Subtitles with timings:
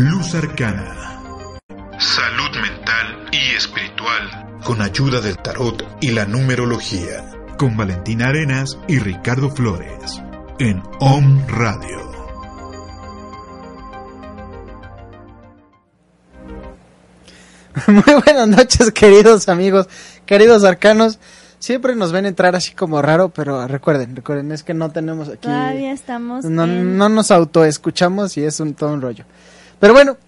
[0.00, 0.94] Luz Arcana.
[1.98, 4.58] Salud mental y espiritual.
[4.64, 7.24] Con ayuda del tarot y la numerología.
[7.58, 10.22] Con Valentina Arenas y Ricardo Flores.
[10.58, 12.00] En Om Radio.
[17.86, 19.88] Muy buenas noches, queridos amigos,
[20.26, 21.18] queridos arcanos.
[21.58, 25.40] Siempre nos ven entrar así como raro, pero recuerden, recuerden, es que no tenemos aquí.
[25.42, 29.24] Todavía estamos No, en- no nos autoescuchamos y es un todo un rollo.
[29.80, 30.18] Pero bueno,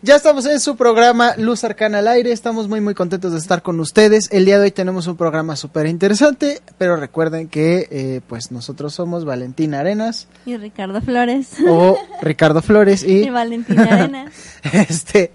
[0.00, 2.32] ya estamos en su programa Luz Arcana al aire.
[2.32, 4.30] Estamos muy muy contentos de estar con ustedes.
[4.32, 8.94] El día de hoy tenemos un programa súper interesante, pero recuerden que eh, pues nosotros
[8.94, 14.32] somos Valentina Arenas y Ricardo Flores o Ricardo Flores y y Valentina Arena.
[14.88, 15.32] este,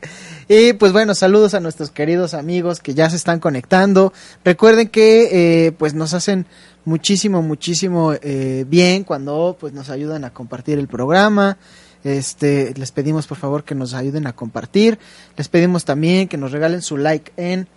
[0.48, 4.12] y pues bueno, saludos a nuestros queridos amigos que ya se están conectando.
[4.44, 6.48] Recuerden que eh, pues nos hacen
[6.84, 11.60] muchísimo, muchísimo eh, bien cuando pues nos ayudan a compartir el programa.
[12.04, 15.00] Este, les pedimos por favor que nos ayuden a compartir.
[15.38, 17.68] Les pedimos también que nos regalen su like en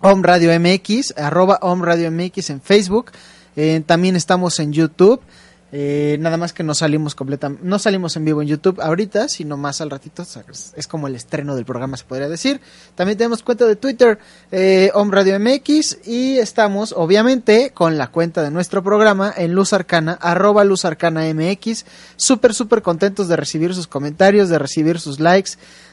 [0.00, 3.10] Om Radio MX, arroba Om Radio MX en Facebook.
[3.56, 5.20] Eh, también estamos en YouTube.
[5.72, 9.56] Eh, nada más que no salimos completamente, no salimos en vivo en YouTube ahorita, sino
[9.56, 10.22] más al ratito.
[10.22, 12.60] es, es como el estreno del programa, se podría decir.
[12.96, 14.18] También tenemos cuenta de Twitter,
[14.50, 19.72] eh, Om Radio MX, y estamos, obviamente, con la cuenta de nuestro programa en Luz
[19.72, 21.84] Arcana, arroba Luz Arcana MX.
[22.16, 25.52] Súper, súper contentos de recibir sus comentarios, de recibir sus likes,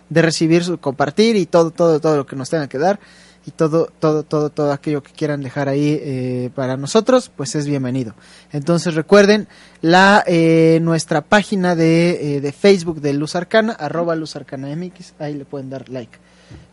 [0.10, 3.00] de recibir su compartir y todo, todo, todo lo que nos tenga que dar
[3.48, 7.66] y todo, todo, todo, todo aquello que quieran dejar ahí eh, para nosotros, pues es
[7.66, 8.14] bienvenido.
[8.52, 9.48] Entonces recuerden
[9.82, 15.14] la eh, nuestra página de, eh, de Facebook de Luz Arcana, arroba Luz Arcana MX,
[15.20, 16.18] ahí le pueden dar like.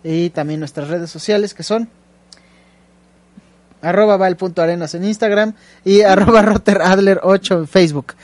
[0.03, 1.89] Y también nuestras redes sociales que son
[3.81, 8.15] arroba val.arenas en Instagram y arroba roteradler8 en Facebook.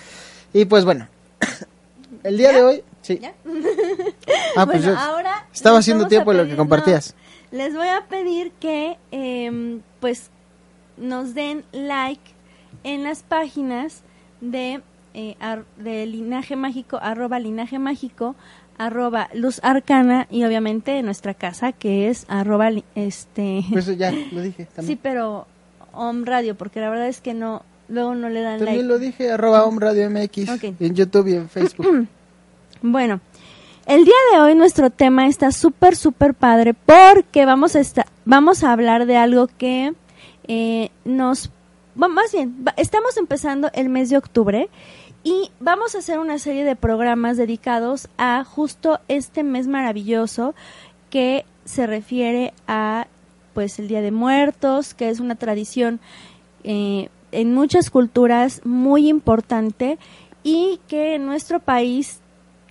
[0.53, 1.07] Y pues bueno,
[2.25, 3.21] el día de hoy, sí.
[3.23, 3.33] ¿Ya?
[4.57, 7.15] Ah, pues bueno, yo ahora estaba haciendo tiempo de lo que compartías.
[7.15, 10.31] no, les voy a pedir que, em, pues,
[10.97, 12.23] nos den like
[12.85, 14.03] en las páginas
[14.41, 14.81] de,
[15.15, 18.37] eh, ar- de Linaje Mágico, arroba Linaje Mágico,
[18.79, 23.63] arroba Luz Arcana y obviamente en nuestra casa que es arroba, este...
[23.71, 24.99] Pues eso ya lo dije sí, también.
[25.03, 25.47] pero
[25.93, 28.89] Om Radio, porque la verdad es que no, luego no le dan También like.
[28.89, 30.49] lo dije, arroba Om Radio MX,
[30.81, 32.09] en YouTube y en Facebook.
[32.83, 33.21] Bueno,
[33.87, 38.63] el día de hoy nuestro tema está súper, súper padre porque vamos a, esta- vamos
[38.63, 39.93] a hablar de algo que
[40.49, 41.51] eh, nos...
[41.95, 44.69] bueno, más bien, estamos empezando el mes de octubre
[45.23, 50.55] y vamos a hacer una serie de programas dedicados a justo este mes maravilloso
[51.11, 53.07] que se refiere a
[53.55, 56.01] pues el Día de Muertos, que es una tradición
[56.63, 59.99] eh, en muchas culturas muy importante
[60.43, 62.21] y que en nuestro país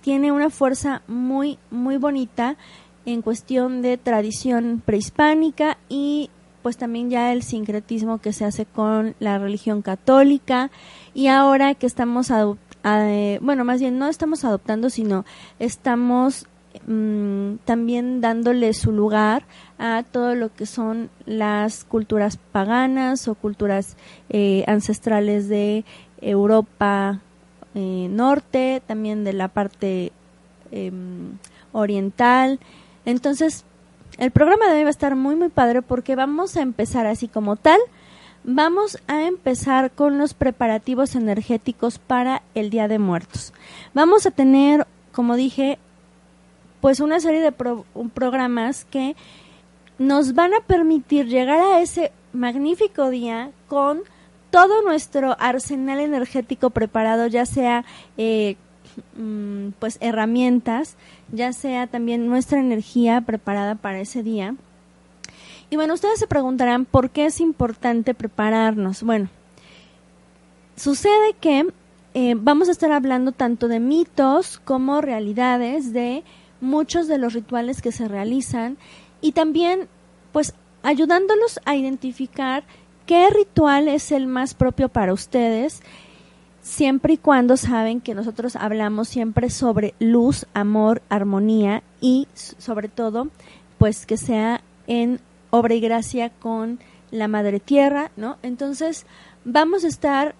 [0.00, 2.56] tiene una fuerza muy muy bonita
[3.06, 6.30] en cuestión de tradición prehispánica y
[6.62, 10.70] pues también ya el sincretismo que se hace con la religión católica.
[11.14, 15.24] Y ahora que estamos eh, bueno más bien no estamos adoptando sino
[15.58, 16.46] estamos
[16.86, 19.44] mm, también dándole su lugar
[19.78, 23.96] a todo lo que son las culturas paganas o culturas
[24.28, 25.84] eh, ancestrales de
[26.20, 27.20] Europa
[27.74, 30.12] eh, norte, también de la parte
[30.70, 31.38] em,
[31.72, 32.58] oriental.
[33.04, 33.64] Entonces,
[34.18, 37.28] el programa de hoy va a estar muy, muy padre porque vamos a empezar así
[37.28, 37.78] como tal.
[38.42, 43.52] Vamos a empezar con los preparativos energéticos para el Día de Muertos.
[43.92, 45.78] Vamos a tener, como dije,
[46.80, 47.84] pues una serie de pro-
[48.14, 49.14] programas que
[49.98, 54.00] nos van a permitir llegar a ese magnífico día con
[54.50, 57.84] todo nuestro arsenal energético preparado, ya sea
[58.16, 58.56] eh,
[59.16, 60.96] mm, pues herramientas,
[61.32, 64.54] ya sea también nuestra energía preparada para ese día.
[65.70, 69.04] Y bueno, ustedes se preguntarán por qué es importante prepararnos.
[69.04, 69.28] Bueno,
[70.76, 71.66] sucede que
[72.14, 76.24] eh, vamos a estar hablando tanto de mitos como realidades de
[76.60, 78.78] muchos de los rituales que se realizan
[79.20, 79.88] y también
[80.32, 82.64] pues ayudándolos a identificar
[83.10, 85.82] qué ritual es el más propio para ustedes,
[86.62, 93.26] siempre y cuando saben que nosotros hablamos siempre sobre luz, amor, armonía y sobre todo,
[93.78, 95.18] pues que sea en
[95.50, 96.78] obra y gracia con
[97.10, 98.36] la Madre Tierra, ¿no?
[98.44, 99.06] Entonces,
[99.44, 100.36] vamos a estar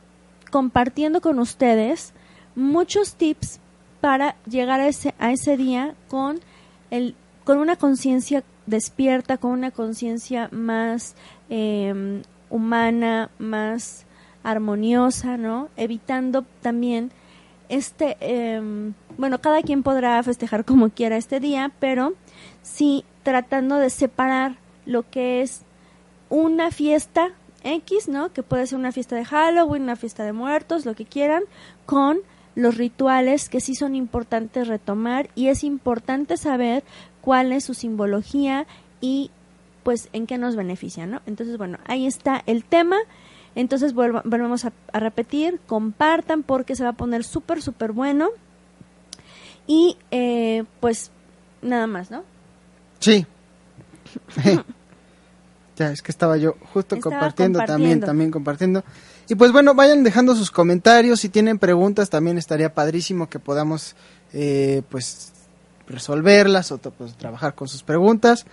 [0.53, 2.13] compartiendo con ustedes
[2.55, 3.59] muchos tips
[4.01, 6.39] para llegar a ese, a ese día con,
[6.93, 11.17] el, con una conciencia despierta, con una conciencia más
[11.49, 14.05] eh, humana, más
[14.43, 15.69] armoniosa, ¿no?
[15.77, 17.13] Evitando también
[17.69, 18.61] este, eh,
[19.17, 22.15] bueno, cada quien podrá festejar como quiera este día, pero
[22.63, 24.57] sí tratando de separar
[24.87, 25.63] lo que es
[26.29, 27.29] una fiesta
[27.63, 28.33] X, ¿no?
[28.33, 31.43] Que puede ser una fiesta de Halloween, una fiesta de muertos, lo que quieran,
[31.87, 32.19] con
[32.55, 36.83] los rituales que sí son importantes retomar y es importante saber
[37.21, 38.67] cuál es su simbología
[39.01, 39.31] y
[39.83, 41.21] pues en qué nos beneficia, ¿no?
[41.27, 42.97] Entonces, bueno, ahí está el tema.
[43.55, 48.29] Entonces vuelva- volvemos a, a repetir, compartan porque se va a poner súper, súper bueno.
[49.67, 51.11] Y eh, pues
[51.63, 52.25] nada más, ¿no?
[53.01, 53.27] Sí.
[55.77, 58.07] ya, es que estaba yo justo Estaba compartiendo, también, compartiendo.
[58.07, 58.85] también compartiendo.
[59.29, 63.95] Y pues bueno, vayan dejando sus comentarios, si tienen preguntas también estaría padrísimo que podamos
[64.33, 65.33] eh, pues
[65.87, 68.45] resolverlas o pues, trabajar con sus preguntas.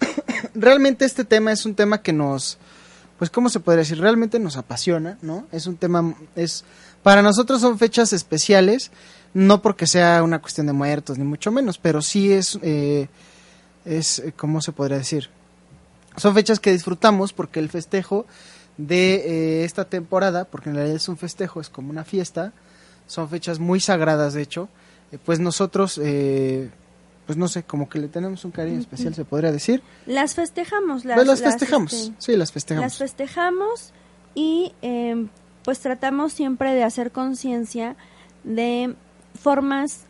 [0.54, 2.58] Realmente este tema es un tema que nos,
[3.18, 5.46] pues cómo se podría decir, realmente nos apasiona, ¿no?
[5.52, 6.64] Es un tema, es,
[7.02, 8.90] para nosotros son fechas especiales,
[9.32, 13.08] no porque sea una cuestión de muertos, ni mucho menos, pero sí es, eh,
[13.84, 15.28] es, eh, ¿cómo se podría decir?
[16.16, 18.26] Son fechas que disfrutamos porque el festejo
[18.76, 22.52] de eh, esta temporada, porque en realidad es un festejo, es como una fiesta,
[23.06, 24.68] son fechas muy sagradas de hecho,
[25.12, 26.00] eh, pues nosotros,
[27.26, 29.82] pues no sé, como que le tenemos un cariño especial, se podría decir.
[30.06, 31.04] Las festejamos.
[31.04, 32.84] Las, Pues las festejamos, este, sí, las festejamos.
[32.84, 33.92] Las festejamos
[34.34, 35.26] y eh,
[35.64, 37.96] pues tratamos siempre de hacer conciencia
[38.42, 38.94] de
[39.40, 40.04] formas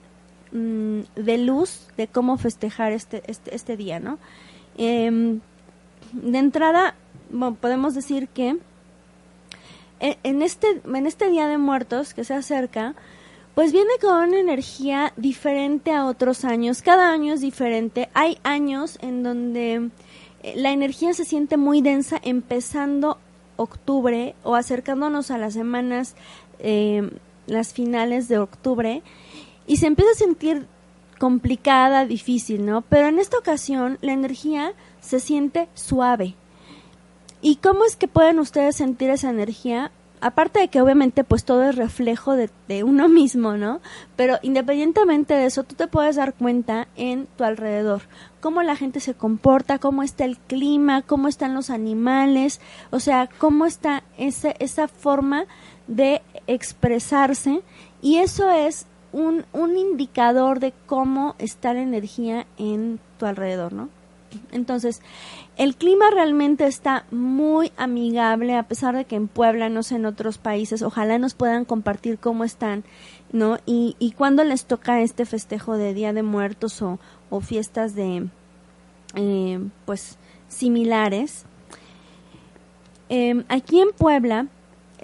[0.52, 4.18] mm, de luz de cómo festejar este, este, este día, ¿no?
[4.76, 5.40] Em,
[6.12, 6.94] de entrada,
[7.30, 8.56] bueno, podemos decir que
[10.00, 12.94] e- en este, en este Día de Muertos que se acerca,
[13.54, 16.82] pues viene con una energía diferente a otros años.
[16.82, 18.08] Cada año es diferente.
[18.14, 19.90] Hay años en donde
[20.42, 23.18] eh, la energía se siente muy densa empezando
[23.56, 26.16] octubre o acercándonos a las semanas,
[26.58, 27.08] eh,
[27.46, 29.02] las finales de octubre,
[29.66, 30.66] y se empieza a sentir
[31.18, 32.82] complicada, difícil, ¿no?
[32.82, 36.34] Pero en esta ocasión la energía se siente suave.
[37.40, 39.92] ¿Y cómo es que pueden ustedes sentir esa energía?
[40.24, 43.82] Aparte de que obviamente pues todo es reflejo de, uno mismo, ¿no?
[44.16, 48.04] Pero independientemente de eso, tú te puedes dar cuenta en tu alrededor,
[48.40, 53.28] cómo la gente se comporta, cómo está el clima, cómo están los animales, o sea,
[53.36, 55.44] cómo está esa, esa forma
[55.88, 57.60] de expresarse
[58.00, 63.90] y eso es un, un indicador de cómo está la energía en tu alrededor, ¿no?
[64.52, 65.00] Entonces,
[65.56, 70.06] el clima realmente está muy amigable, a pesar de que en Puebla, no sé, en
[70.06, 72.84] otros países, ojalá nos puedan compartir cómo están,
[73.32, 73.58] ¿no?
[73.66, 76.98] Y, y cuándo les toca este festejo de Día de Muertos o,
[77.40, 78.28] fiestas de,
[79.16, 81.46] eh, pues, similares.
[83.08, 84.46] Eh, aquí en Puebla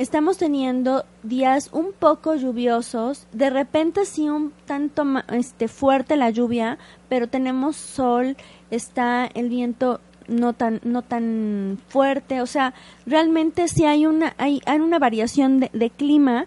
[0.00, 6.78] estamos teniendo días un poco lluviosos, de repente sí un tanto este fuerte la lluvia,
[7.08, 8.36] pero tenemos sol,
[8.70, 12.72] está el viento no tan no tan fuerte, o sea,
[13.06, 16.46] realmente sí hay una hay, hay una variación de, de clima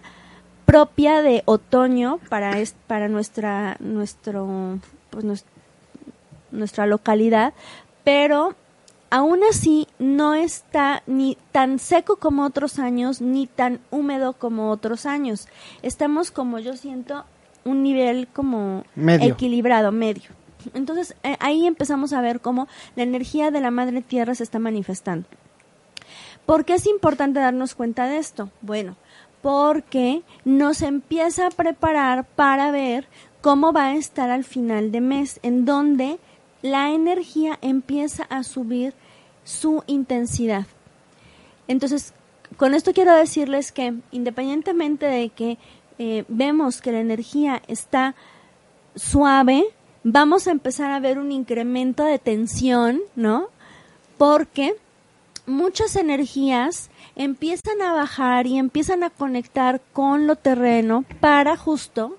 [0.64, 4.78] propia de otoño para es, para nuestra nuestro
[5.10, 5.44] pues nues-
[6.50, 7.52] nuestra localidad,
[8.04, 8.54] pero
[9.10, 15.04] aún así no está ni tan seco como otros años, ni tan húmedo como otros
[15.04, 15.46] años.
[15.82, 17.24] Estamos, como yo siento,
[17.64, 19.32] un nivel como Medio.
[19.32, 20.30] equilibrado, medio.
[20.72, 24.58] Entonces eh, ahí empezamos a ver cómo la energía de la Madre Tierra se está
[24.58, 25.26] manifestando.
[26.46, 28.50] ¿Por qué es importante darnos cuenta de esto?
[28.60, 28.96] Bueno,
[29.42, 33.06] porque nos empieza a preparar para ver
[33.40, 36.18] cómo va a estar al final de mes, en donde
[36.62, 38.94] la energía empieza a subir
[39.44, 40.66] su intensidad.
[41.68, 42.14] Entonces,
[42.56, 45.58] con esto quiero decirles que independientemente de que
[45.98, 48.14] eh, vemos que la energía está
[48.94, 49.64] suave,
[50.04, 53.48] vamos a empezar a ver un incremento de tensión, ¿no?
[54.18, 54.76] Porque
[55.46, 62.16] muchas energías empiezan a bajar y empiezan a conectar con lo terreno para justo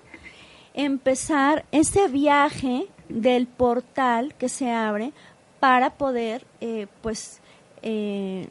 [0.74, 5.12] empezar ese viaje del portal que se abre
[5.60, 7.40] para poder, eh, pues,
[7.82, 8.48] eh,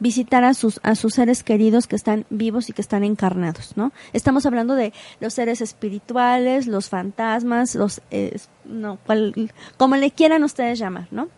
[0.00, 3.92] visitar a sus a sus seres queridos que están vivos y que están encarnados, ¿no?
[4.12, 10.44] Estamos hablando de los seres espirituales, los fantasmas, los eh, no, cual- como le quieran
[10.44, 11.28] ustedes llamar, ¿no?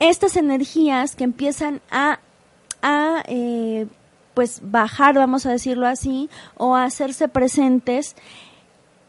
[0.00, 2.20] Estas energías que empiezan a
[2.82, 3.86] a eh,
[4.34, 8.16] pues bajar, vamos a decirlo así, o a hacerse presentes,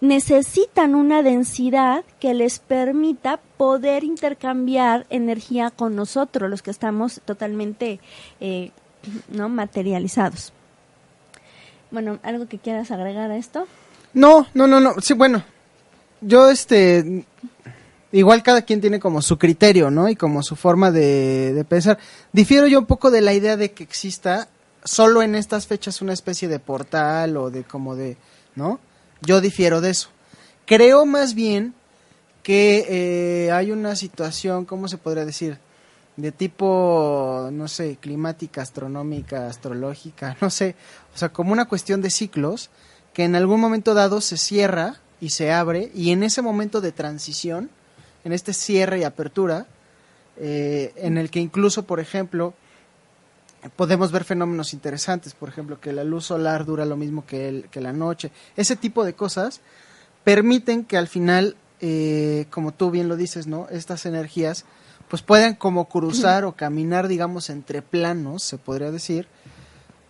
[0.01, 7.99] necesitan una densidad que les permita poder intercambiar energía con nosotros, los que estamos totalmente
[8.39, 8.71] eh,
[9.29, 10.53] no materializados.
[11.91, 13.67] Bueno, ¿algo que quieras agregar a esto?
[14.13, 14.95] No, no, no, no.
[15.01, 15.43] Sí, bueno.
[16.21, 17.25] Yo, este.
[18.11, 20.07] Igual cada quien tiene como su criterio, ¿no?
[20.07, 21.97] Y como su forma de, de pensar.
[22.31, 24.47] Difiero yo un poco de la idea de que exista
[24.83, 28.17] solo en estas fechas una especie de portal o de como de.
[28.55, 28.79] ¿No?
[29.25, 30.09] Yo difiero de eso.
[30.65, 31.73] Creo más bien
[32.43, 32.85] que
[33.47, 35.57] eh, hay una situación, ¿cómo se podría decir?
[36.15, 40.75] De tipo, no sé, climática, astronómica, astrológica, no sé.
[41.13, 42.69] O sea, como una cuestión de ciclos
[43.13, 46.91] que en algún momento dado se cierra y se abre y en ese momento de
[46.91, 47.69] transición,
[48.23, 49.65] en este cierre y apertura,
[50.37, 52.53] eh, en el que incluso, por ejemplo,
[53.69, 57.69] podemos ver fenómenos interesantes, por ejemplo, que la luz solar dura lo mismo que, el-
[57.69, 59.61] que la noche, ese tipo de cosas
[60.23, 63.67] permiten que al final, eh, como tú bien lo dices, ¿no?
[63.69, 64.65] Estas energías
[65.07, 69.27] pues puedan como cruzar o caminar, digamos, entre planos, se podría decir,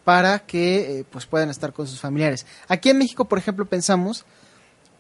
[0.06, 2.46] para que eh, pues puedan estar con sus familiares.
[2.70, 4.24] Aquí en México, por ejemplo, pensamos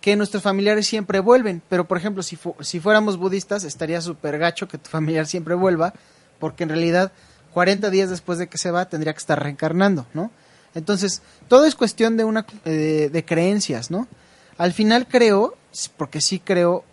[0.01, 4.38] que nuestros familiares siempre vuelven, pero por ejemplo, si, fu- si fuéramos budistas, estaría súper
[4.38, 5.93] gacho que tu familiar siempre vuelva,
[6.39, 7.12] porque en realidad
[7.55, 10.29] 40 días después de que se va tendría que estar reencarnando, ¿no?
[10.74, 14.09] Entonces, todo es cuestión de una eh, de creencias, ¿no?
[14.57, 15.55] Al final creo,
[15.95, 16.83] porque sí creo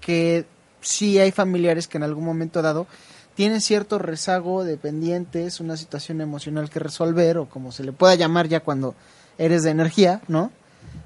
[0.00, 0.46] que
[0.80, 2.88] sí hay familiares que en algún momento dado
[3.36, 8.16] tienen cierto rezago de pendientes, una situación emocional que resolver o como se le pueda
[8.16, 8.96] llamar ya cuando
[9.38, 10.50] eres de energía, ¿no?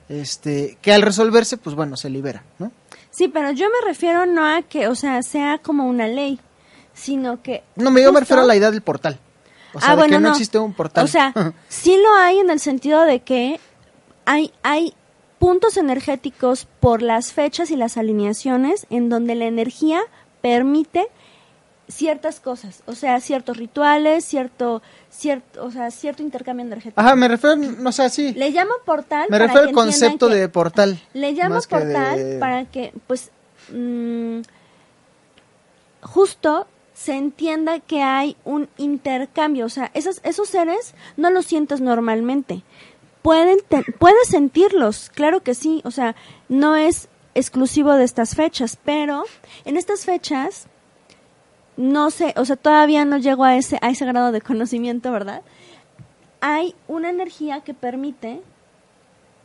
[0.09, 2.73] Este, que al resolverse, pues bueno, se libera, ¿no?
[3.11, 6.41] Sí, pero yo me refiero no a que, o sea, sea como una ley,
[6.95, 7.63] sino que...
[7.77, 9.19] No, me, yo me refiero a la idea del portal.
[9.75, 10.35] O sea, ah, de bueno, que no, no.
[10.35, 11.05] existe un portal.
[11.05, 11.33] O sea,
[11.69, 13.59] sí lo hay en el sentido de que
[14.25, 14.95] hay, hay
[15.39, 20.01] puntos energéticos por las fechas y las alineaciones en donde la energía
[20.41, 21.09] permite
[21.89, 26.99] ciertas cosas, o sea, ciertos rituales, cierto, cierto, o sea, cierto intercambio energético.
[26.99, 28.33] Ajá, me refiero, no sé, sí.
[28.33, 29.27] Le llamo portal.
[29.29, 30.99] Me refiero al concepto de portal.
[31.13, 33.31] Le llamo portal de- para que, pues,
[33.71, 34.41] mm,
[36.01, 39.67] justo se entienda que hay un intercambio.
[39.67, 42.63] O sea, esos, esos seres no los sientes normalmente.
[43.21, 45.83] Pueden te- puedes sentirlos, claro que sí.
[45.85, 46.15] O sea,
[46.49, 49.25] no es exclusivo de estas fechas, pero
[49.65, 50.69] en estas fechas
[51.77, 55.43] no sé, o sea, todavía no llego a ese a ese grado de conocimiento, ¿verdad?
[56.41, 58.41] Hay una energía que permite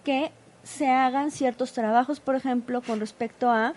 [0.04, 0.32] que
[0.64, 3.74] se hagan ciertos trabajos, por ejemplo, con respecto a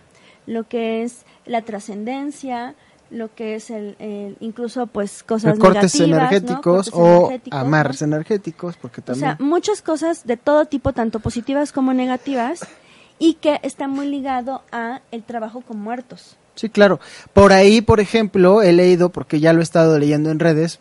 [0.46, 2.74] lo que es la trascendencia,
[3.12, 5.56] lo que es el, el- incluso pues cosas
[6.00, 8.06] energéticos o energéticos, amarres ¿no?
[8.08, 9.36] energéticos, porque O también...
[9.36, 12.60] sea, muchas cosas de todo tipo, tanto positivas como negativas,
[13.18, 16.36] y que está muy ligado a el trabajo con muertos.
[16.54, 16.98] Sí, claro.
[17.32, 20.78] Por ahí, por ejemplo, he leído, porque ya lo he estado leyendo en redes,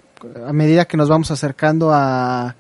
[0.48, 2.56] a medida que nos vamos acercando a,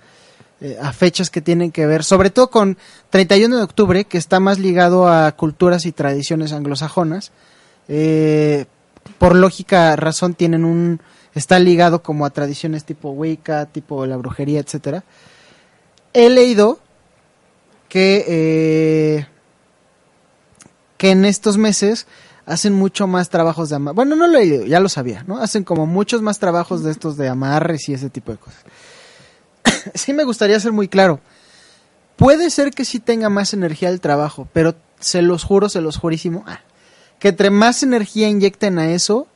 [0.61, 2.77] eh, a fechas que tienen que ver, sobre todo con
[3.09, 7.31] 31 de octubre, que está más ligado a culturas y tradiciones anglosajonas.
[7.87, 8.65] Eh,
[9.21, 10.99] por lógica razón tienen un
[11.35, 15.03] está ligado como a tradiciones tipo Wicca, tipo la brujería, etcétera.
[16.11, 16.79] He leído
[17.87, 19.27] que eh,
[20.97, 22.07] que en estos meses
[22.47, 23.95] hacen mucho más trabajos de amarres.
[23.95, 25.37] Bueno, no lo he leído, ya lo sabía, ¿no?
[25.37, 28.63] Hacen como muchos más trabajos de estos de amarres y ese tipo de cosas.
[29.93, 31.19] sí me gustaría ser muy claro.
[32.15, 35.97] Puede ser que sí tenga más energía el trabajo, pero se los juro, se los
[35.97, 36.61] jurísimo, ah,
[37.21, 39.27] que entre más energía inyecten a eso,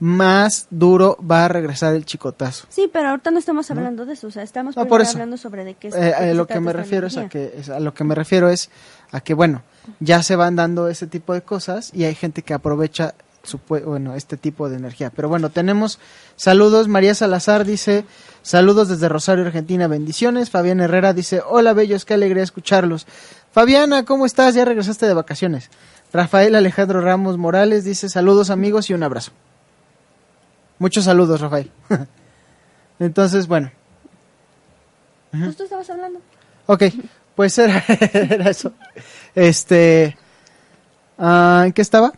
[0.00, 2.66] más duro va a regresar el chicotazo.
[2.70, 5.12] Sí, pero ahorita no estamos hablando de eso, o sea, estamos No, por eso.
[5.12, 5.94] hablando sobre de qué es.
[5.94, 8.70] Eh, lo que me refiero es a que es- a lo que me refiero es
[9.12, 9.62] a que bueno
[10.00, 14.14] ya se van dando ese tipo de cosas y hay gente que aprovecha su bueno
[14.14, 15.10] este tipo de energía.
[15.14, 15.98] Pero bueno tenemos
[16.36, 16.88] saludos.
[16.88, 18.04] María Salazar dice
[18.42, 19.86] saludos desde Rosario Argentina.
[19.86, 20.48] Bendiciones.
[20.50, 23.06] Fabián Herrera dice hola bellos qué alegría escucharlos.
[23.52, 25.68] Fabiana cómo estás ya regresaste de vacaciones
[26.12, 29.32] Rafael Alejandro Ramos Morales dice saludos amigos y un abrazo
[30.78, 31.70] muchos saludos Rafael
[32.98, 33.70] entonces bueno
[35.56, 36.20] tú estabas hablando.
[36.66, 36.84] Ok,
[37.34, 38.72] pues era, era eso.
[39.34, 40.16] Este.
[41.18, 42.12] ah, ¿En qué estaba?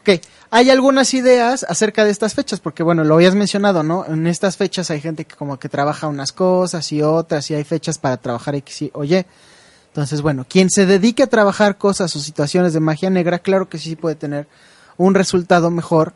[0.00, 4.04] Ok, hay algunas ideas acerca de estas fechas, porque bueno, lo habías mencionado, ¿no?
[4.06, 7.64] En estas fechas hay gente que como que trabaja unas cosas y otras, y hay
[7.64, 9.24] fechas para trabajar X y o Y.
[9.94, 13.78] Entonces, bueno, quien se dedique a trabajar cosas o situaciones de magia negra, claro que
[13.78, 14.48] sí puede tener
[14.96, 16.14] un resultado mejor,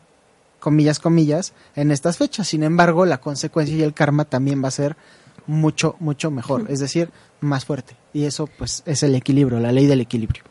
[0.59, 2.49] comillas, comillas, en estas fechas.
[2.49, 4.97] Sin embargo, la consecuencia y el karma también va a ser
[5.47, 7.09] mucho, mucho mejor, es decir,
[7.39, 7.95] más fuerte.
[8.11, 10.43] Y eso, pues, es el equilibrio, la ley del equilibrio.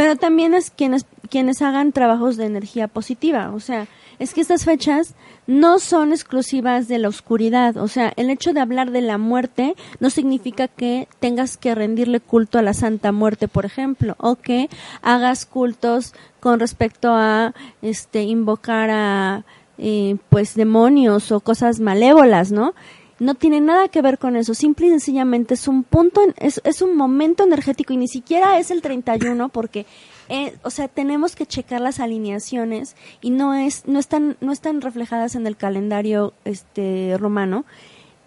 [0.00, 3.50] Pero también es quienes, quienes hagan trabajos de energía positiva.
[3.52, 3.86] O sea,
[4.18, 5.14] es que estas fechas
[5.46, 7.76] no son exclusivas de la oscuridad.
[7.76, 12.20] O sea, el hecho de hablar de la muerte no significa que tengas que rendirle
[12.20, 14.70] culto a la Santa Muerte, por ejemplo, o que
[15.02, 17.52] hagas cultos con respecto a
[17.82, 19.44] este invocar a
[19.76, 22.72] eh, pues demonios o cosas malévolas, ¿no?
[23.20, 26.60] No tiene nada que ver con eso, simple y sencillamente es un punto, en- es,
[26.64, 29.86] es un momento energético y ni siquiera es el 31 porque,
[30.28, 34.80] eh, o sea, tenemos que checar las alineaciones y no es, no están, no están
[34.80, 37.64] reflejadas en el calendario este romano,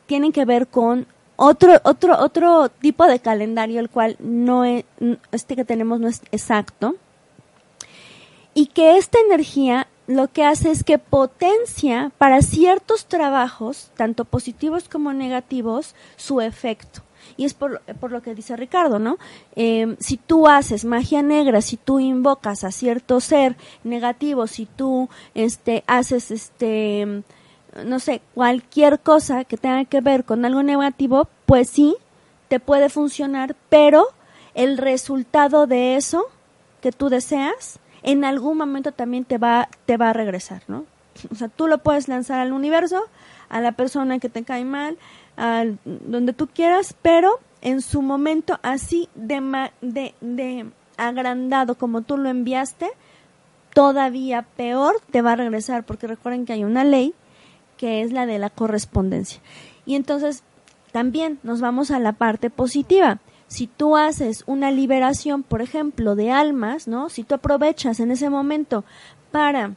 [0.05, 4.85] tienen que ver con otro, otro, otro tipo de calendario, el cual no es,
[5.31, 6.95] este que tenemos no es exacto,
[8.53, 14.89] y que esta energía lo que hace es que potencia para ciertos trabajos, tanto positivos
[14.89, 17.01] como negativos, su efecto.
[17.37, 19.17] Y es por, por lo que dice Ricardo, ¿no?
[19.55, 25.09] Eh, si tú haces magia negra, si tú invocas a cierto ser negativo, si tú
[25.33, 27.23] este, haces este
[27.85, 31.95] no sé, cualquier cosa que tenga que ver con algo negativo, pues sí,
[32.47, 34.07] te puede funcionar, pero
[34.53, 36.25] el resultado de eso
[36.81, 40.85] que tú deseas, en algún momento también te va, te va a regresar, ¿no?
[41.31, 43.01] O sea, tú lo puedes lanzar al universo,
[43.49, 44.97] a la persona que te cae mal,
[45.37, 50.65] al, donde tú quieras, pero en su momento así de, ma- de, de
[50.97, 52.89] agrandado como tú lo enviaste,
[53.73, 57.13] todavía peor te va a regresar, porque recuerden que hay una ley
[57.77, 59.41] que es la de la correspondencia.
[59.85, 60.43] Y entonces
[60.91, 63.19] también nos vamos a la parte positiva.
[63.53, 67.09] Si tú haces una liberación, por ejemplo, de almas, ¿no?
[67.09, 68.83] Si tú aprovechas en ese momento
[69.29, 69.75] para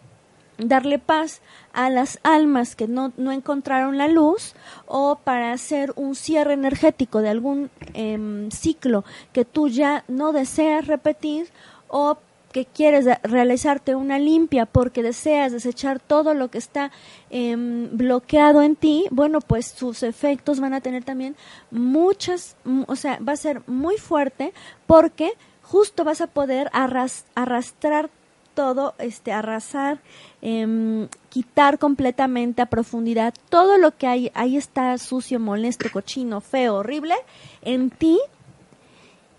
[0.56, 1.42] darle paz
[1.74, 4.54] a las almas que no, no encontraron la luz
[4.86, 10.86] o para hacer un cierre energético de algún em, ciclo que tú ya no deseas
[10.86, 11.48] repetir
[11.88, 12.16] o
[12.56, 16.90] que quieres realizarte una limpia porque deseas desechar todo lo que está
[17.28, 21.36] em, bloqueado en ti, bueno, pues sus efectos van a tener también
[21.70, 24.54] muchas, o sea, va a ser muy fuerte
[24.86, 28.08] porque justo vas a poder arras- arrastrar
[28.54, 29.98] todo, este, arrasar,
[30.40, 36.76] em, quitar completamente a profundidad todo lo que hay, ahí está sucio, molesto, cochino, feo,
[36.76, 37.16] horrible
[37.60, 38.18] en ti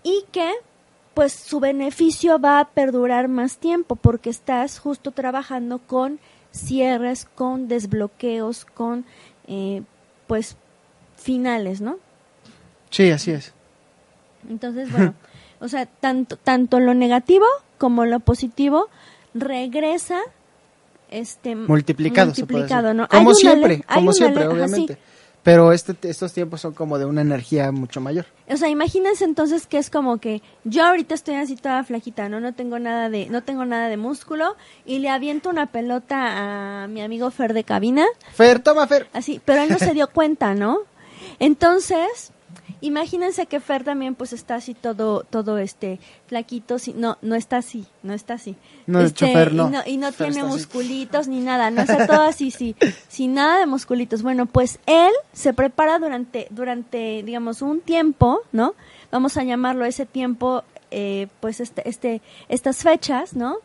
[0.04, 0.52] y que
[1.18, 6.20] pues su beneficio va a perdurar más tiempo porque estás justo trabajando con
[6.52, 9.04] cierres, con desbloqueos, con
[9.48, 9.82] eh,
[10.28, 10.56] pues
[11.16, 11.98] finales, ¿no?
[12.90, 13.52] Sí, así es.
[14.48, 15.14] Entonces, bueno,
[15.60, 17.46] o sea, tanto, tanto lo negativo
[17.78, 18.88] como lo positivo
[19.34, 20.20] regresa
[21.10, 22.94] este Multiplicado, multiplicado.
[22.94, 23.08] ¿no?
[23.08, 24.98] Como siempre, como siempre, obviamente.
[25.42, 28.26] Pero este, estos tiempos son como de una energía mucho mayor.
[28.48, 32.40] O sea, imagínense entonces que es como que yo ahorita estoy así toda flaquita, ¿no?
[32.40, 36.86] No tengo nada de, no tengo nada de músculo y le aviento una pelota a
[36.88, 39.08] mi amigo Fer de cabina, Fer, toma Fer.
[39.12, 40.80] así, pero él no se dio cuenta, ¿no?
[41.38, 42.32] Entonces,
[42.80, 47.58] imagínense que Fer también pues está así todo, todo este flaquito, sí, no, no está
[47.58, 48.56] así, no está así.
[48.86, 49.68] No, chofer no.
[49.68, 50.56] Y no, y no Fer tiene así.
[50.56, 52.76] musculitos ni nada, no está todo así, sí,
[53.08, 54.22] sin nada de musculitos.
[54.22, 58.74] Bueno, pues él se prepara durante, durante, digamos, un tiempo, ¿no?
[59.10, 63.56] Vamos a llamarlo ese tiempo, eh, pues este, este, estas fechas, ¿no?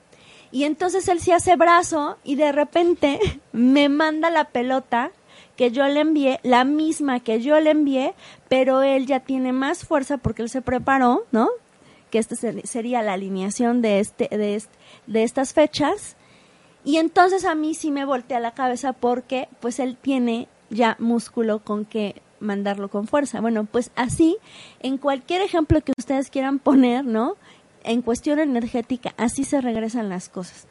[0.52, 3.19] Y entonces él se hace brazo y de repente
[3.52, 5.12] me manda la pelota
[5.55, 8.13] que yo le envié, la misma que yo le envié,
[8.49, 11.49] pero él ya tiene más fuerza porque él se preparó, ¿no?
[12.09, 14.71] Que esta ser- sería la alineación de este, de est-
[15.07, 16.15] de estas fechas.
[16.85, 21.59] Y entonces a mí sí me voltea la cabeza porque pues él tiene ya músculo
[21.59, 23.39] con que mandarlo con fuerza.
[23.39, 24.37] Bueno, pues así,
[24.81, 27.35] en cualquier ejemplo que ustedes quieran poner, ¿no?
[27.85, 30.67] En cuestión energética, así se regresan las cosas.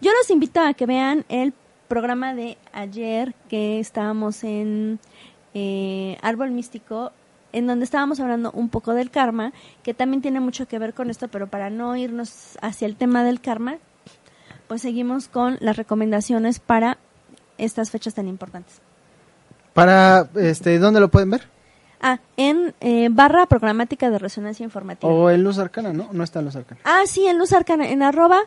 [0.00, 1.52] Yo los invito a que vean el
[1.92, 4.98] programa de ayer que estábamos en
[5.52, 7.12] eh, Árbol Místico,
[7.52, 9.52] en donde estábamos hablando un poco del karma,
[9.82, 13.24] que también tiene mucho que ver con esto, pero para no irnos hacia el tema
[13.24, 13.76] del karma,
[14.68, 16.96] pues seguimos con las recomendaciones para
[17.58, 18.80] estas fechas tan importantes.
[19.74, 21.42] Para, este, ¿dónde lo pueden ver?
[22.00, 25.12] Ah, en eh, barra programática de resonancia informativa.
[25.12, 26.08] O en Luz Arcana, ¿no?
[26.10, 26.80] No está en Luz Arcana.
[26.84, 28.40] Ah, sí, en Luz Arcana, en arroba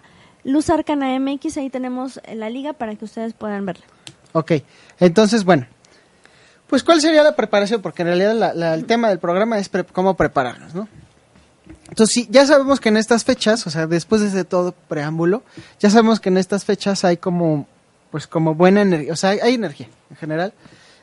[0.45, 3.83] Luz Arcana MX, ahí tenemos la liga para que ustedes puedan verla.
[4.31, 4.53] Ok,
[4.99, 5.67] entonces, bueno,
[6.67, 7.81] pues ¿cuál sería la preparación?
[7.81, 10.87] Porque en realidad la- la- el tema del programa es cómo prepararnos, ¿no?
[11.89, 15.43] Entonces, sí, ya sabemos que en estas fechas, o sea, después de todo preámbulo,
[15.79, 17.67] ya sabemos que en estas fechas hay como,
[18.11, 20.53] pues como buena energía, o sea, hay, hay energía en general.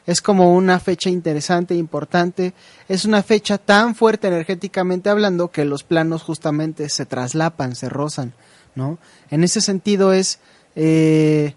[0.04, 2.54] Es como una fecha interesante, importante.
[2.88, 8.32] Es una fecha tan fuerte energéticamente hablando que los planos justamente se traslapan, se rozan,
[8.74, 8.98] ¿no?
[9.30, 10.38] En ese sentido es,
[10.76, 11.54] eh,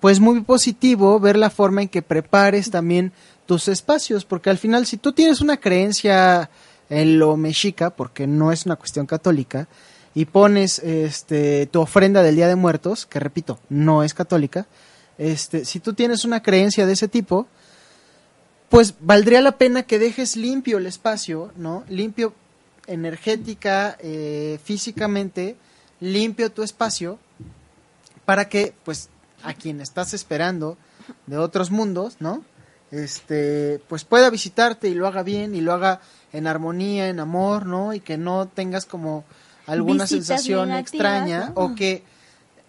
[0.00, 3.12] pues muy positivo ver la forma en que prepares también
[3.46, 6.50] tus espacios, porque al final si tú tienes una creencia
[6.88, 9.68] en lo mexica, porque no es una cuestión católica,
[10.14, 14.66] y pones este tu ofrenda del Día de Muertos, que repito, no es católica,
[15.18, 17.46] este, si tú tienes una creencia de ese tipo,
[18.68, 21.84] pues valdría la pena que dejes limpio el espacio, ¿no?
[21.88, 22.34] Limpio
[22.86, 25.56] energética, eh, físicamente,
[26.00, 27.18] limpio tu espacio,
[28.24, 29.08] para que, pues,
[29.42, 30.76] a quien estás esperando
[31.26, 32.44] de otros mundos, ¿no?
[32.90, 36.00] Este, pues pueda visitarte y lo haga bien y lo haga
[36.32, 37.92] en armonía, en amor, ¿no?
[37.94, 39.24] Y que no tengas como
[39.66, 41.62] alguna Visitas sensación negativas, extraña ¿no?
[41.62, 42.04] o que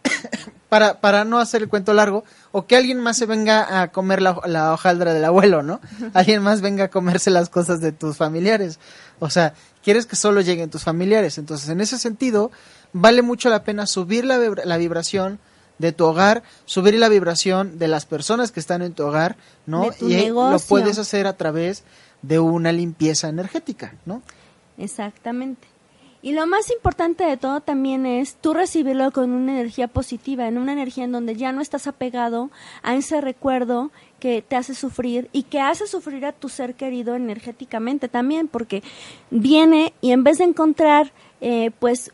[0.69, 4.21] para, para no hacer el cuento largo, o que alguien más se venga a comer
[4.21, 5.79] la, la hojaldra del abuelo, ¿no?
[6.13, 8.79] Alguien más venga a comerse las cosas de tus familiares.
[9.19, 9.53] O sea,
[9.87, 11.37] quieres que solo lleguen tus familiares.
[11.37, 12.51] Entonces, en ese sentido,
[12.91, 15.39] vale mucho la pena subir la, vibra- la vibración
[15.77, 19.83] de tu hogar, subir la vibración de las personas que están en tu hogar, ¿no?
[19.83, 21.85] De tu y lo puedes hacer a través
[22.21, 24.21] de una limpieza energética, ¿no?
[24.77, 25.69] Exactamente.
[26.21, 30.57] Y lo más importante de todo también es tú recibirlo con una energía positiva, en
[30.57, 32.49] una energía en donde ya no estás apegado
[32.83, 37.15] a ese recuerdo que te hace sufrir y que hace sufrir a tu ser querido
[37.15, 38.83] energéticamente también, porque
[39.29, 42.11] viene y en vez de encontrar, eh, pues,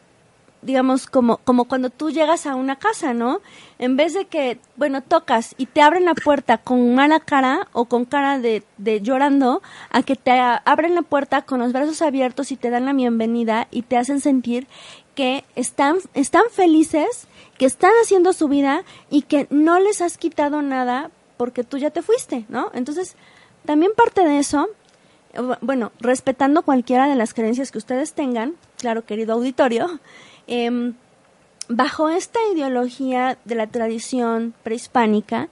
[0.62, 3.42] digamos, como, como cuando tú llegas a una casa, ¿no?
[3.80, 7.86] En vez de que, bueno, tocas y te abren la puerta con mala cara o
[7.86, 9.62] con cara de, de llorando,
[9.92, 13.68] a que te abren la puerta con los brazos abiertos y te dan la bienvenida
[13.72, 14.68] y te hacen sentir
[15.16, 20.62] que están, están felices, que están haciendo su vida y que no les has quitado
[20.62, 21.12] nada
[21.43, 22.71] porque tú ya te fuiste, ¿no?
[22.73, 23.17] Entonces,
[23.65, 24.69] también parte de eso,
[25.34, 29.99] bu- bueno, respetando cualquiera de las creencias que ustedes tengan, claro, querido auditorio,
[30.47, 30.93] em,
[31.67, 35.49] bajo esta ideología de la tradición prehispánica,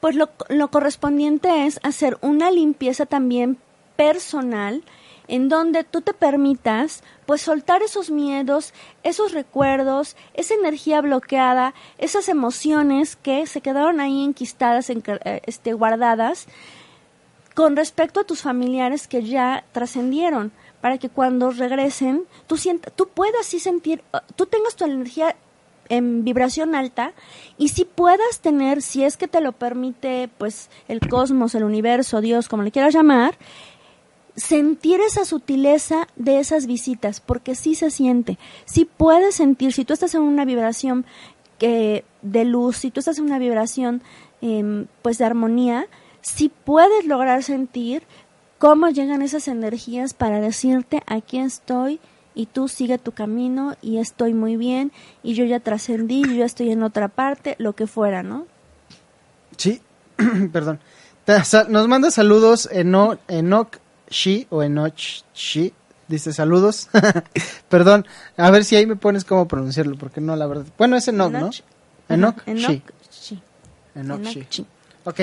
[0.00, 3.58] pues lo, lo correspondiente es hacer una limpieza también
[3.96, 4.82] personal
[5.28, 12.28] en donde tú te permitas pues soltar esos miedos, esos recuerdos, esa energía bloqueada, esas
[12.28, 16.46] emociones que se quedaron ahí enquistadas, enca- eh, este, guardadas,
[17.54, 23.08] con respecto a tus familiares que ya trascendieron, para que cuando regresen, tú, sienta, tú
[23.08, 25.34] puedas sí sentir, uh, tú tengas tu energía
[25.88, 27.12] en vibración alta
[27.56, 32.20] y si puedas tener, si es que te lo permite, pues el cosmos, el universo,
[32.20, 33.36] Dios, como le quieras llamar,
[34.38, 39.92] sentir esa sutileza de esas visitas, porque sí se siente, sí puedes sentir, si tú
[39.92, 41.04] estás en una vibración
[41.58, 44.00] que, de luz, si tú estás en una vibración
[44.40, 45.86] em, pues de armonía,
[46.20, 48.04] sí puedes lograr sentir
[48.58, 52.00] cómo llegan esas energías para decirte aquí estoy
[52.34, 54.92] y tú sigue tu camino y estoy muy bien
[55.24, 58.46] y yo ya trascendí, yo estoy en otra parte, lo que fuera, ¿no?
[59.56, 59.82] Sí,
[60.52, 60.78] perdón.
[61.68, 63.76] Nos manda saludos Eno, Enoch
[64.10, 65.72] Shi o Enoch Shi.
[66.08, 66.88] Dice saludos.
[67.68, 70.66] perdón, a ver si ahí me pones cómo pronunciarlo, porque no, la verdad.
[70.78, 71.50] Bueno, es Enoch, ¿no?
[72.08, 72.42] Enoch.
[72.46, 73.42] Enoch Shi.
[73.94, 74.22] Enoch.
[74.24, 74.66] Shi.
[75.04, 75.20] Ok.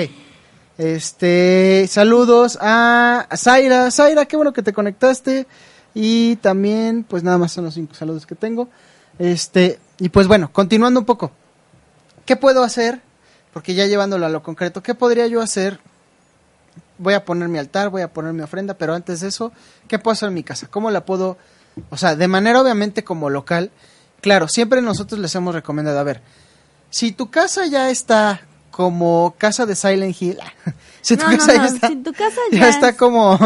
[0.78, 3.90] Este, saludos a Zaira.
[3.90, 5.46] Zaira, qué bueno que te conectaste.
[5.94, 8.68] Y también, pues nada más son los cinco saludos que tengo.
[9.18, 11.32] Este, y pues bueno, continuando un poco.
[12.26, 13.00] ¿Qué puedo hacer?
[13.52, 15.80] Porque ya llevándolo a lo concreto, ¿qué podría yo hacer?
[16.98, 19.52] Voy a poner mi altar, voy a poner mi ofrenda, pero antes de eso,
[19.88, 20.66] ¿qué puedo hacer en mi casa?
[20.70, 21.36] ¿Cómo la puedo,
[21.90, 23.70] o sea, de manera obviamente como local?
[24.22, 26.22] Claro, siempre nosotros les hemos recomendado, a ver,
[26.90, 30.38] si tu casa ya está como casa de Silent Hill,
[31.02, 32.96] si tu No, no, casa no, ya está, si tu casa ya ya está es-
[32.96, 33.38] como,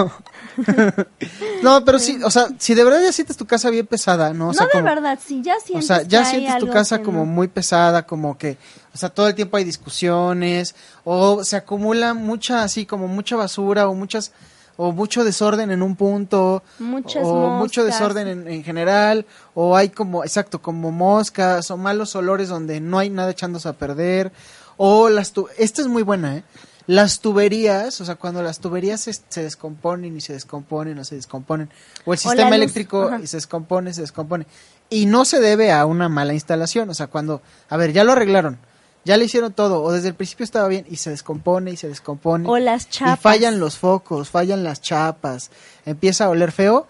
[1.63, 4.47] no, pero sí, o sea, si de verdad ya sientes tu casa bien pesada, ¿no?
[4.47, 7.03] O no sea, de como- verdad, si ya o sientes sea, ya sientes tu casa
[7.03, 8.59] como no- muy pesada, como que,
[8.93, 10.75] o sea, todo el tiempo hay discusiones,
[11.05, 14.33] o se acumula mucha, así como mucha basura, o muchas,
[14.77, 19.91] o mucho desorden en un punto, Muchas o mucho desorden en, en general, o hay
[19.91, 24.33] como, exacto, como moscas, o malos olores donde no hay nada echándose a perder,
[24.77, 26.45] o las, tu esta es muy buena, ¿eh?
[26.87, 31.15] Las tuberías, o sea, cuando las tuberías se, se descomponen y se descomponen o se
[31.15, 31.71] descomponen,
[32.05, 34.47] o el sistema eléctrico y se descompone, se descompone.
[34.89, 38.11] Y no se debe a una mala instalación, o sea, cuando, a ver, ya lo
[38.11, 38.59] arreglaron,
[39.05, 41.89] ya le hicieron todo, o desde el principio estaba bien y se descompone y se
[41.89, 42.49] descompone.
[42.49, 43.19] O las chapas.
[43.19, 45.51] Y fallan los focos, fallan las chapas,
[45.87, 46.87] empieza a oler feo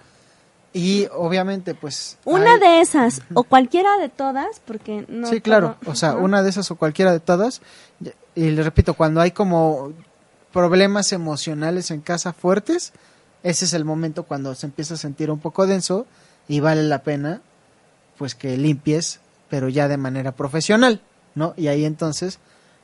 [0.73, 2.19] y obviamente pues...
[2.25, 5.27] Una hay- de esas, o cualquiera de todas, porque no.
[5.29, 7.61] sí, claro, o sea, una de esas o cualquiera de todas.
[8.05, 8.11] Y-
[8.43, 9.93] Y le repito, cuando hay como
[10.53, 12.93] problemas emocionales en casa fuertes,
[13.43, 16.07] ese es el momento cuando se empieza a sentir un poco denso
[16.49, 17.41] y vale la pena
[18.19, 21.01] pues que limpies, pero ya de manera profesional,
[21.35, 21.55] ¿no?
[21.57, 22.39] Y ahí entonces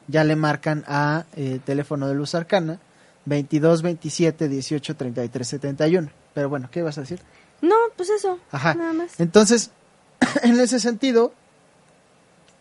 [0.08, 2.78] ya le marcan a eh, teléfono de luz arcana
[3.24, 6.10] 22 27 18 33 71.
[6.34, 7.20] Pero bueno, ¿qué ibas a decir?
[7.62, 8.38] No, pues eso.
[8.52, 8.74] Ajá.
[8.74, 9.18] Nada más.
[9.18, 9.70] Entonces,
[10.42, 11.32] en ese sentido,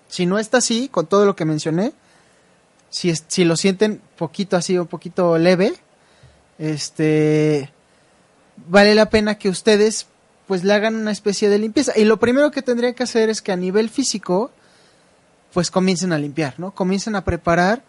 [0.08, 1.94] si no está así, con todo lo que mencioné,
[2.90, 5.74] si, es- si lo sienten poquito así, un poquito leve,
[6.58, 7.70] este,
[8.68, 10.08] vale la pena que ustedes
[10.48, 11.94] pues le hagan una especie de limpieza.
[11.96, 14.52] Y lo primero que tendrían que hacer es que a nivel físico,
[15.56, 16.72] pues comiencen a limpiar, ¿no?
[16.72, 17.82] Comiencen a preparar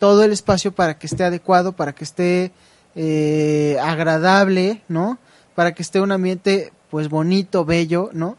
[0.00, 2.50] todo el espacio para que esté adecuado, para que esté
[2.96, 5.18] eh, agradable, ¿no?
[5.54, 8.36] Para que esté un ambiente pues bonito, bello, ¿no?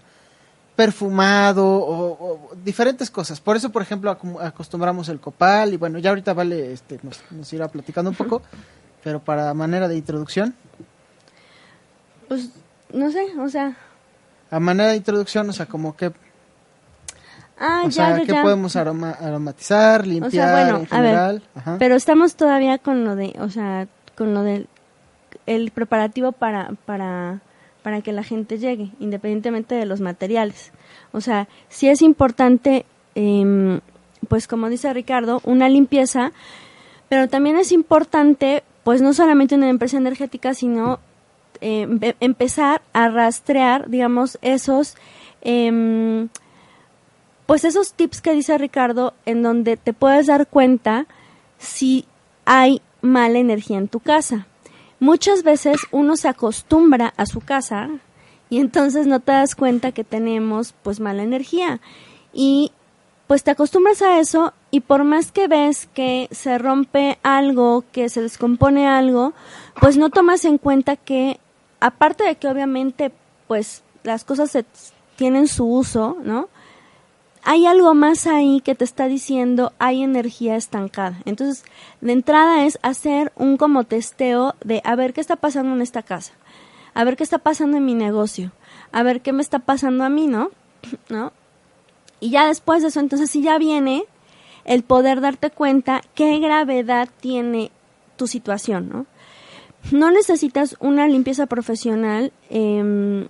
[0.75, 3.39] Perfumado o, o diferentes cosas.
[3.39, 7.53] Por eso, por ejemplo, acostumbramos el copal y bueno, ya ahorita vale, este, nos, nos
[7.53, 8.41] irá platicando un poco,
[9.01, 10.55] pero para manera de introducción,
[12.27, 12.49] Pues
[12.91, 13.77] no sé, o sea.
[14.51, 16.11] a manera de introducción, o sea, como que,
[17.59, 18.41] Ah, o ya, sea, ya, ya.
[18.41, 21.43] podemos aroma- aromatizar, limpiar bueno, en a ver, general.
[21.55, 21.75] Ajá.
[21.79, 24.67] Pero estamos todavía con lo de, o sea, con lo del
[25.45, 27.41] el preparativo para, para,
[27.83, 30.71] para que la gente llegue, independientemente de los materiales.
[31.11, 32.85] O sea, sí es importante,
[33.15, 33.81] em,
[34.29, 36.31] pues como dice Ricardo, una limpieza,
[37.09, 40.99] pero también es importante, pues no solamente una empresa energética, sino
[41.61, 44.95] eh, empe- empezar a rastrear, digamos, esos,
[45.41, 46.29] em,
[47.53, 51.05] pues esos tips que dice Ricardo, en donde te puedes dar cuenta
[51.59, 52.05] si
[52.45, 54.47] hay mala energía en tu casa.
[54.99, 57.89] Muchas veces uno se acostumbra a su casa
[58.49, 61.79] y entonces no te das cuenta que tenemos pues mala energía
[62.33, 62.71] y
[63.27, 68.09] pues te acostumbras a eso y por más que ves que se rompe algo, que
[68.09, 69.33] se descompone algo,
[69.79, 71.39] pues no tomas en cuenta que
[71.79, 73.11] aparte de que obviamente
[73.47, 74.65] pues las cosas se-
[75.17, 76.49] tienen su uso, ¿no?
[77.43, 81.19] Hay algo más ahí que te está diciendo hay energía estancada.
[81.25, 81.65] Entonces,
[82.01, 86.03] de entrada es hacer un como testeo de a ver qué está pasando en esta
[86.03, 86.33] casa,
[86.93, 88.51] a ver qué está pasando en mi negocio,
[88.91, 90.51] a ver qué me está pasando a mí, ¿no?
[91.09, 91.33] ¿No?
[92.19, 94.05] Y ya después de eso, entonces sí ya viene
[94.63, 97.71] el poder darte cuenta qué gravedad tiene
[98.15, 99.05] tu situación, ¿no?
[99.91, 103.27] No necesitas una limpieza profesional em,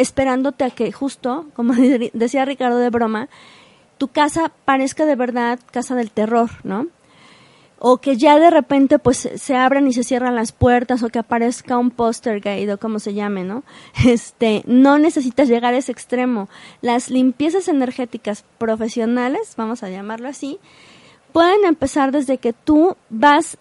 [0.00, 1.74] esperándote a que justo, como
[2.12, 3.28] decía Ricardo de broma,
[3.98, 6.86] tu casa parezca de verdad casa del terror, ¿no?
[7.80, 11.20] O que ya de repente pues se- abran y se cierran las puertas o que
[11.20, 13.62] aparezca un póster gay o como se llame, ¿no?
[14.04, 16.48] Este, no necesitas llegar a ese extremo.
[16.80, 20.58] Las limpiezas energéticas profesionales, vamos a llamarlo así,
[21.32, 23.58] pueden empezar desde que tú vas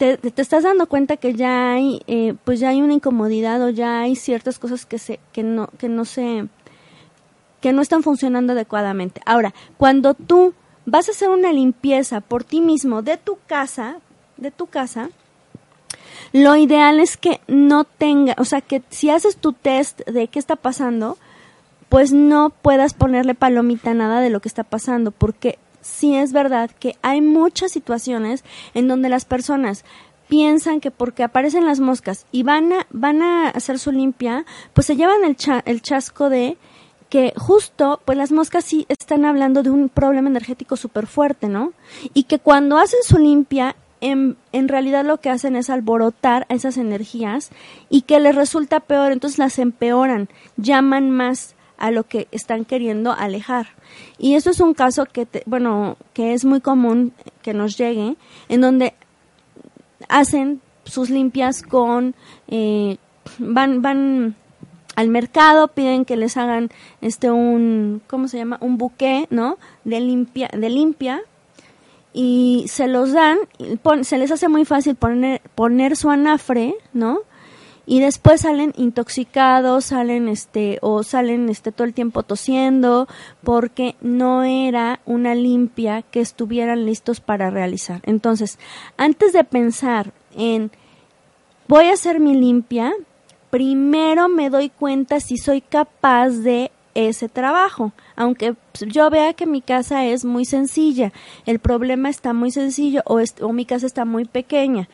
[0.00, 4.00] te, estás dando cuenta que ya hay eh, pues ya hay una incomodidad o ya
[4.00, 6.48] hay ciertas cosas que se que no que no se
[7.60, 9.20] que no están funcionando adecuadamente.
[9.26, 10.54] Ahora, cuando tú
[10.86, 13.98] vas a hacer una limpieza por ti mismo de tu casa,
[14.38, 15.10] de tu casa,
[16.32, 20.38] lo ideal es que no tenga, o sea, que si haces tu test de qué
[20.38, 21.18] está pasando,
[21.90, 26.32] pues no puedas ponerle palomita a nada de lo que está pasando, porque sí es
[26.32, 29.84] verdad que hay muchas situaciones en donde las personas
[30.28, 34.86] piensan que porque aparecen las moscas y van a, van a hacer su limpia, pues
[34.86, 36.56] se llevan el, cha- el chasco de
[37.08, 41.72] que justo, pues las moscas sí están hablando de un problema energético súper fuerte, ¿no?
[42.14, 46.76] Y que cuando hacen su limpia, en, en realidad lo que hacen es alborotar esas
[46.76, 47.50] energías
[47.88, 53.10] y que les resulta peor, entonces las empeoran, llaman más a lo que están queriendo
[53.12, 53.66] alejar.
[54.18, 57.12] Y eso es un caso que, te- bueno, que es muy común
[57.42, 58.14] que nos llegue,
[58.48, 58.94] en donde
[60.08, 62.14] hacen sus limpias con,
[62.48, 62.96] eh,
[63.38, 64.34] van, van
[64.96, 66.68] al mercado, piden que les hagan
[67.00, 68.58] este un, ¿cómo se llama?
[68.60, 69.56] Un buqué, ¿no?
[69.84, 71.20] De limpia, de limpia
[72.12, 73.38] y se los dan,
[73.82, 77.20] pon- se les hace muy fácil poner, poner su anafre, ¿no?
[77.90, 83.08] Y después salen intoxicados, salen este, o salen este todo el tiempo tosiendo,
[83.42, 88.00] porque no era una limpia que estuvieran listos para realizar.
[88.04, 88.60] Entonces,
[88.96, 90.70] antes de pensar en
[91.66, 92.92] voy a hacer mi limpia,
[93.50, 98.54] primero me doy cuenta si soy capaz de ese trabajo, aunque
[98.86, 101.12] yo vea que mi casa es muy sencilla,
[101.46, 104.88] el problema está muy sencillo o, es- o mi casa está muy pequeña.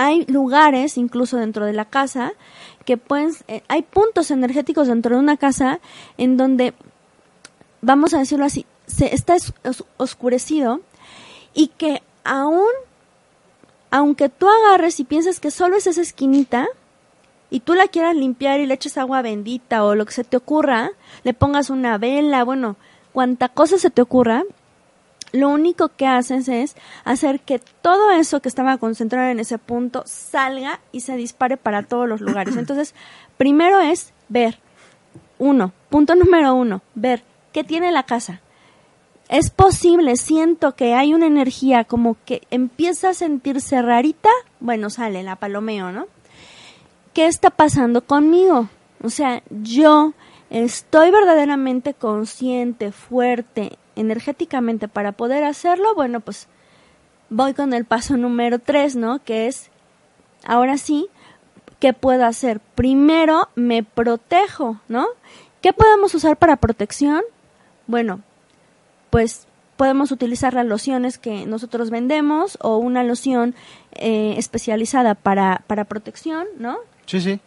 [0.00, 2.30] Hay lugares, incluso dentro de la casa,
[2.84, 5.80] que pueden, eh, hay puntos energéticos dentro de una casa
[6.18, 6.72] en donde,
[7.82, 10.80] vamos a decirlo así, se está es- os- oscurecido
[11.52, 12.70] y que aún,
[13.90, 16.68] aunque tú agarres y pienses que solo es esa esquinita,
[17.50, 20.36] y tú la quieras limpiar y le eches agua bendita o lo que se te
[20.36, 20.90] ocurra,
[21.24, 22.76] le pongas una vela, bueno,
[23.12, 24.44] cuanta cosa se te ocurra,
[25.32, 30.02] lo único que haces es hacer que todo eso que estaba concentrado en ese punto
[30.06, 32.56] salga y se dispare para todos los lugares.
[32.58, 32.94] Entonces,
[33.36, 34.58] primero es ver,
[35.38, 38.40] uno, punto número uno, ver qué tiene la casa.
[39.28, 45.22] Es posible, siento que hay una energía como que empieza a sentirse rarita, bueno, sale
[45.22, 46.06] la palomeo, ¿no?
[47.18, 48.68] ¿qué está pasando conmigo?
[49.02, 50.12] O sea, yo
[50.50, 55.94] estoy verdaderamente consciente, fuerte, energéticamente para poder hacerlo.
[55.94, 56.48] Bueno, pues
[57.30, 59.22] voy con el paso número tres, ¿no?
[59.22, 59.70] Que es,
[60.44, 61.08] ahora sí,
[61.80, 62.60] ¿qué puedo hacer?
[62.74, 65.06] Primero me protejo, ¿no?
[65.60, 67.22] ¿Qué podemos usar para protección?
[67.86, 68.20] Bueno,
[69.10, 73.54] pues podemos utilizar las lociones que nosotros vendemos o una loción
[73.92, 76.78] eh, especializada para, para protección, ¿no?
[77.06, 77.40] Sí, sí.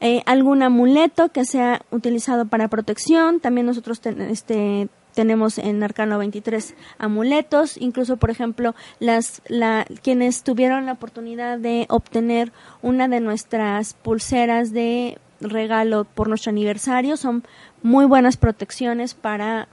[0.00, 3.40] eh, algún amuleto que sea utilizado para protección.
[3.40, 10.42] También nosotros ten- este, tenemos en Arcano 23 amuletos, incluso por ejemplo las la, quienes
[10.42, 12.52] tuvieron la oportunidad de obtener
[12.82, 17.44] una de nuestras pulseras de regalo por nuestro aniversario son
[17.82, 19.68] muy buenas protecciones para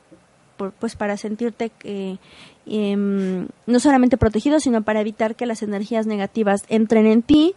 [0.80, 2.20] pues para sentirte que
[2.66, 7.54] em, no solamente protegido sino para evitar que las energías negativas entren en ti.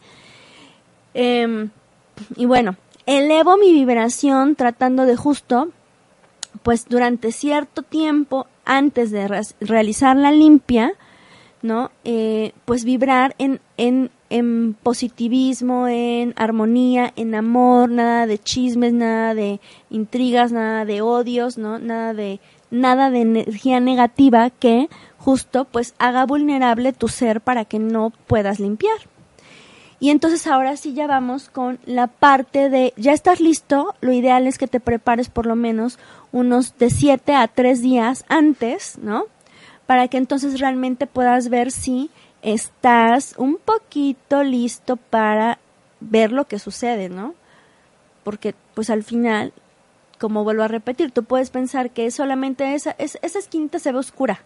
[1.14, 1.70] Em,
[2.34, 2.74] y bueno,
[3.06, 5.68] elevo mi vibración tratando de justo,
[6.62, 10.92] pues durante cierto tiempo antes de re- realizar la limpia,
[11.62, 11.90] ¿no?
[12.04, 19.34] Eh, pues vibrar en, en, en positivismo, en armonía, en amor, nada de chismes, nada
[19.34, 21.78] de intrigas, nada de odios, ¿no?
[21.78, 22.40] Nada de,
[22.70, 24.88] nada de energía negativa que
[25.18, 28.98] justo pues haga vulnerable tu ser para que no puedas limpiar.
[29.98, 34.46] Y entonces ahora sí ya vamos con la parte de, ya estás listo, lo ideal
[34.46, 35.98] es que te prepares por lo menos
[36.32, 39.24] unos de 7 a 3 días antes, ¿no?
[39.86, 42.10] Para que entonces realmente puedas ver si
[42.42, 45.58] estás un poquito listo para
[46.00, 47.34] ver lo que sucede, ¿no?
[48.22, 49.52] Porque pues al final,
[50.20, 53.98] como vuelvo a repetir, tú puedes pensar que solamente esa, es- esa esquinita se ve
[53.98, 54.40] oscura,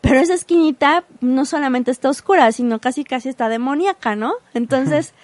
[0.00, 4.34] pero esa esquinita no solamente está oscura, sino casi casi está demoníaca, ¿no?
[4.54, 5.14] Entonces,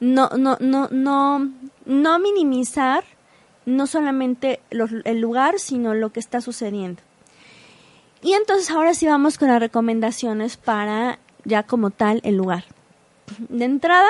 [0.00, 1.50] no, no, no, no,
[1.84, 3.04] no minimizar
[3.66, 7.02] no solamente el lugar, sino lo que está sucediendo.
[8.22, 12.64] Y entonces ahora sí vamos con las recomendaciones para ya como tal el lugar.
[13.48, 14.08] De entrada,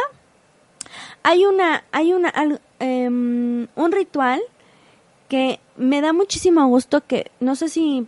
[1.22, 4.40] hay una, hay una, al- em, un ritual
[5.29, 8.07] que me da muchísimo gusto que no sé si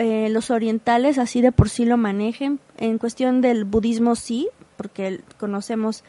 [0.00, 2.58] eh, los orientales así de por sí lo manejen.
[2.78, 6.04] En cuestión del budismo sí, porque conocemos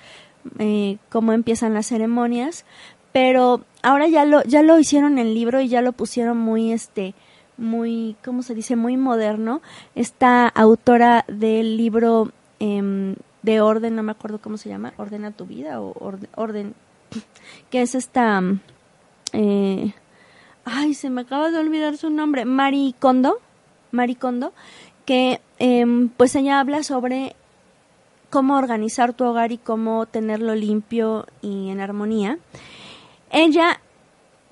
[0.59, 2.65] eh, cómo empiezan las ceremonias,
[3.11, 6.71] pero ahora ya lo ya lo hicieron en el libro y ya lo pusieron muy
[6.71, 7.13] este
[7.57, 9.61] muy cómo se dice muy moderno.
[9.93, 15.45] Esta autora del libro em, de orden, no me acuerdo cómo se llama, ordena tu
[15.45, 16.75] vida o orden, orden
[17.69, 18.41] que es esta
[19.33, 19.93] eh,
[20.63, 23.39] ay, se me acaba de olvidar su nombre, Mari Kondo,
[23.91, 24.53] Mari Kondo,
[25.05, 27.35] que em, pues ella habla sobre
[28.29, 32.39] cómo organizar tu hogar y cómo tenerlo limpio y en armonía.
[33.29, 33.79] Ella,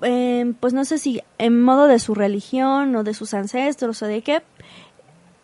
[0.02, 4.06] em, pues no sé si en modo de su religión o de sus ancestros o
[4.06, 4.42] de qué,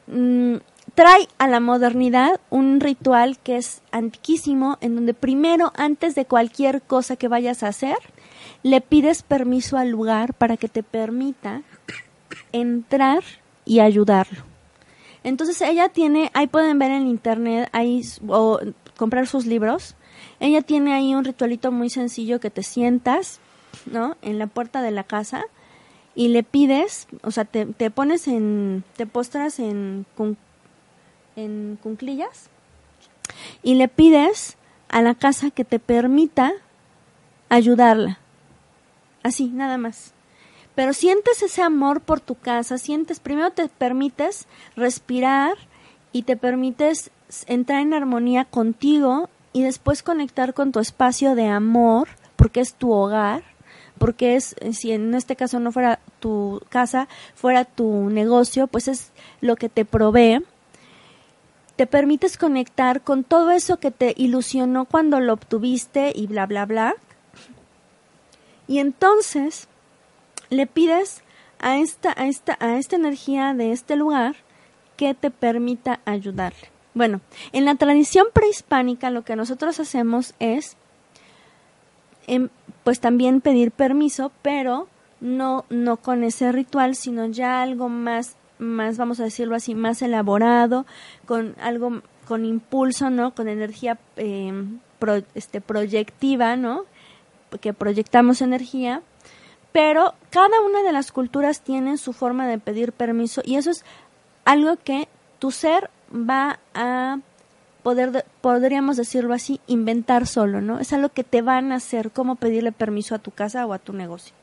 [0.06, 0.56] mm,
[0.94, 6.82] trae a la modernidad un ritual que es antiquísimo, en donde primero, antes de cualquier
[6.82, 7.96] cosa que vayas a hacer,
[8.62, 11.62] le pides permiso al lugar para que te permita
[12.52, 13.22] entrar
[13.66, 14.42] y ayudarlo.
[15.24, 18.60] Entonces ella tiene, ahí pueden ver en internet, ahí o
[18.96, 19.94] comprar sus libros.
[20.40, 23.40] Ella tiene ahí un ritualito muy sencillo que te sientas,
[23.84, 24.16] ¿no?
[24.22, 25.42] En la puerta de la casa
[26.14, 30.36] y le pides, o sea, te, te pones en, te postras en, cun-
[31.34, 32.48] en cunclillas
[33.62, 34.56] y le pides
[34.88, 36.52] a la casa que te permita
[37.48, 38.18] ayudarla.
[39.22, 40.12] Así, nada más.
[40.76, 44.46] Pero sientes ese amor por tu casa, sientes, primero te permites
[44.76, 45.56] respirar
[46.12, 47.10] y te permites
[47.46, 52.92] entrar en armonía contigo y después conectar con tu espacio de amor, porque es tu
[52.92, 53.42] hogar,
[53.96, 59.12] porque es, si en este caso no fuera tu casa, fuera tu negocio, pues es
[59.40, 60.44] lo que te provee.
[61.76, 66.66] Te permites conectar con todo eso que te ilusionó cuando lo obtuviste y bla, bla,
[66.66, 66.94] bla.
[68.68, 69.68] Y entonces
[70.50, 71.22] le pides
[71.58, 74.36] a esta, a esta, a esta energía de este lugar
[74.96, 76.70] que te permita ayudarle.
[76.94, 77.20] Bueno,
[77.52, 80.76] en la tradición prehispánica lo que nosotros hacemos es
[82.26, 82.48] em,
[82.84, 84.88] pues también pedir permiso, pero
[85.20, 90.00] no, no con ese ritual, sino ya algo más, más, vamos a decirlo así, más
[90.02, 90.86] elaborado,
[91.26, 93.34] con algo, con impulso, ¿no?
[93.34, 96.84] Con energía em, pro- este, proyectiva, ¿no?
[97.60, 99.02] Que proyectamos energía,
[99.72, 103.84] pero cada una de las culturas tiene su forma de pedir permiso y eso es
[104.44, 105.08] algo que
[105.38, 107.18] tu ser va a
[107.82, 110.80] poder, de- podríamos decirlo así, inventar solo, ¿no?
[110.80, 113.78] Es algo que te van a hacer, cómo pedirle permiso a tu casa o a
[113.78, 114.34] tu negocio.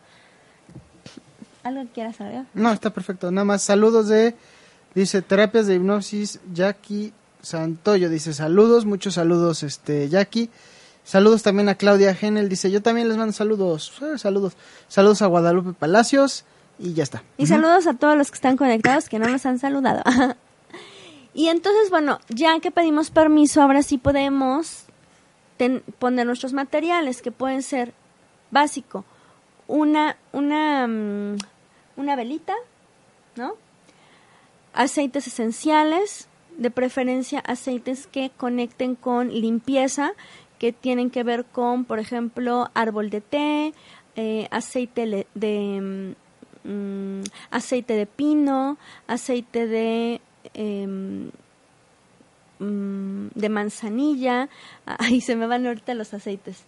[1.63, 2.43] ¿Algo que quieras saber?
[2.53, 3.31] No, está perfecto.
[3.31, 4.35] Nada más saludos de,
[4.95, 10.49] dice, terapias de hipnosis, Jackie Santoyo, dice, saludos, muchos saludos, este, Jackie.
[11.03, 14.53] Saludos también a Claudia Genel, dice, yo también les mando saludos, Eh, saludos.
[14.87, 16.45] Saludos a Guadalupe Palacios
[16.79, 17.23] y ya está.
[17.37, 20.01] Y saludos a todos los que están conectados que no nos han saludado.
[21.33, 24.85] y entonces, bueno, ya que pedimos permiso, ahora sí podemos
[25.57, 27.93] ten- poner nuestros materiales, que pueden ser
[28.51, 29.03] básico,
[29.67, 31.37] una, una, mm,
[31.97, 32.53] una velita,
[33.35, 33.55] ¿no?
[34.73, 36.27] Aceites esenciales,
[36.57, 40.13] de preferencia aceites que conecten con limpieza,
[40.59, 43.73] que tienen que ver con, por ejemplo, árbol de té,
[44.15, 46.15] eh, aceite de
[46.63, 48.77] mm, mm, aceite de pino,
[49.07, 50.21] aceite de
[50.53, 51.29] em,
[52.59, 54.49] mm, de manzanilla,
[54.85, 56.63] ahí se me van ahorita los aceites.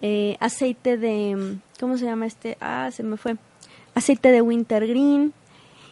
[0.00, 2.56] Eh, aceite de ¿cómo se llama este?
[2.60, 3.36] Ah, se me fue.
[3.94, 5.32] Aceite de wintergreen.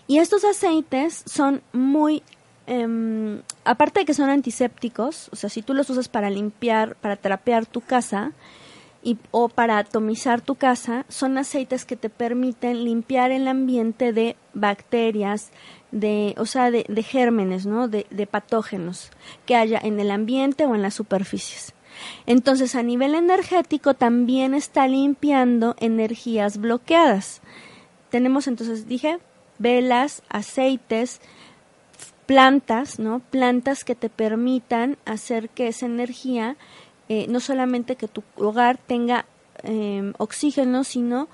[0.07, 2.23] Y estos aceites son muy
[2.69, 7.17] em, aparte de que son antisépticos, o sea, si tú los usas para limpiar, para
[7.17, 8.33] trapear tu casa
[9.03, 14.37] y, o para atomizar tu casa, son aceites que te permiten limpiar el ambiente de
[14.55, 15.51] bacterias,
[15.91, 17.89] de, o sea, de, gérmenes, ¿no?
[17.89, 19.11] De patógenos
[19.45, 21.75] que haya en el ambiente o en las superficies.
[22.27, 27.41] Entonces, a nivel energético también está limpiando energías bloqueadas.
[28.11, 29.19] Tenemos entonces, dije,
[29.59, 31.21] velas, aceites,
[32.27, 33.21] plantas, ¿no?
[33.21, 36.57] Plantas que te permitan hacer que esa energía,
[37.09, 39.27] eh, no solamente que tu hogar tenga
[39.63, 41.29] eh, oxígeno, sino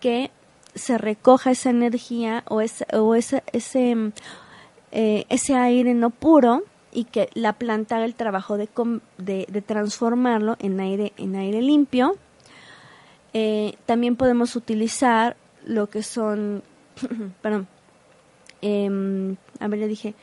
[0.00, 0.30] que
[0.74, 4.12] se recoja esa energía o ese, o ese, ese, mm,
[4.92, 8.68] eh, ese aire no puro y que la planta haga el trabajo de,
[9.18, 12.16] de, de transformarlo en aire, en aire limpio.
[13.34, 16.62] Eh, también podemos utilizar lo que son,
[17.42, 17.68] perdón,
[18.62, 20.14] em, a ver, le dije,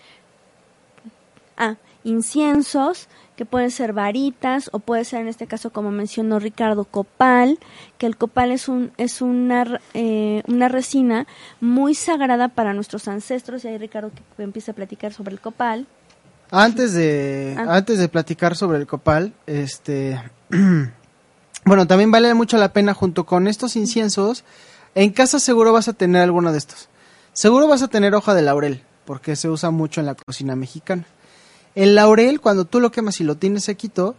[1.58, 6.86] ah, inciensos, que pueden ser varitas o puede ser en este caso, como mencionó Ricardo,
[6.86, 7.58] copal,
[7.98, 11.26] que el copal es, un, es una, eh, una resina
[11.60, 15.40] muy sagrada para nuestros ancestros, y ahí Ricardo que, que empieza a platicar sobre el
[15.40, 15.88] copal.
[16.52, 17.78] Antes de, Ah.
[17.78, 20.22] antes de platicar sobre el copal, este,
[21.66, 24.44] bueno, también vale mucho la pena junto con estos inciensos,
[24.94, 26.90] en casa seguro vas a tener alguno de estos.
[27.34, 31.06] Seguro vas a tener hoja de laurel, porque se usa mucho en la cocina mexicana.
[31.74, 34.16] El laurel, cuando tú lo quemas y lo tienes sequito,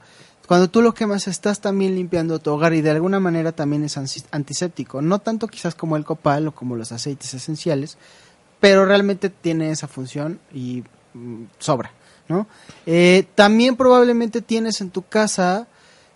[0.49, 3.97] cuando tú lo quemas estás también limpiando tu hogar y de alguna manera también es
[3.97, 5.01] antiséptico.
[5.01, 7.99] No tanto quizás como el copal o como los aceites esenciales,
[8.59, 10.83] pero realmente tiene esa función y
[11.15, 11.93] mm, sobra,
[12.29, 12.49] ¿no?
[12.85, 15.69] Eh, también probablemente tienes en tu casa,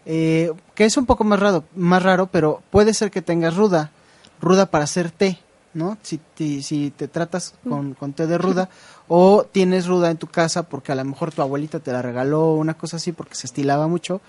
[0.05, 3.93] eh, que es un poco más raro, más raro, pero puede ser que tengas ruda,
[4.41, 5.39] ruda para hacer té,
[5.75, 5.99] ¿no?
[6.03, 8.69] Si, ti- si te tratas con, con té de ruda
[9.09, 12.55] o tienes ruda en tu casa porque a lo mejor tu abuelita te la regaló
[12.55, 14.21] una cosa así porque se estilaba mucho,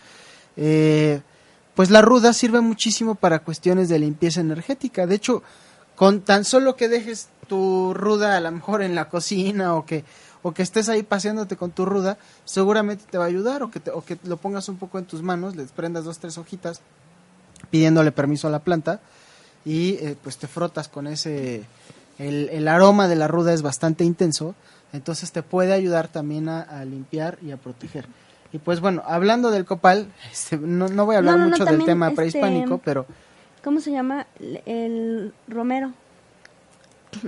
[0.57, 1.21] eh,
[1.75, 5.07] pues la ruda sirve muchísimo para cuestiones de limpieza energética.
[5.07, 5.43] De hecho,
[5.95, 10.03] con tan solo que dejes tu ruda a lo mejor en la cocina o que
[10.41, 13.81] o que estés ahí paseándote con tu ruda, seguramente te va a ayudar o que
[13.81, 16.79] te- o que lo pongas un poco en tus manos, les prendas dos tres hojitas
[17.69, 19.01] pidiéndole permiso a la planta
[19.65, 21.63] y eh, pues te frotas con ese
[22.17, 24.55] el, el aroma de la ruda es bastante intenso,
[24.93, 28.05] entonces te puede ayudar también a, a limpiar y a proteger.
[28.51, 31.51] Y pues bueno, hablando del copal, este, no, no voy a hablar No, no, no,
[31.51, 33.05] mucho del tema este, prehispánico, pero
[33.63, 34.25] ¿Cómo se llama?
[34.39, 35.91] El- El romero.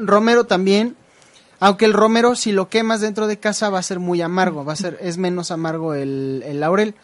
[0.00, 0.96] romero también,
[1.58, 4.72] aunque el romero si lo quemas dentro de casa va a ser muy amargo, va
[4.72, 6.94] a ser es menos amargo el, el laurel.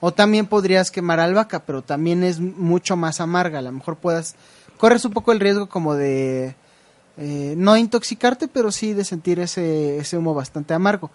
[0.00, 3.58] O también podrías quemar albahaca, pero también es mucho más amarga.
[3.58, 4.36] A lo mejor puedas,
[4.76, 6.54] corres un poco el riesgo como de
[7.16, 11.10] eh, no intoxicarte, pero sí de sentir ese, ese humo bastante amargo.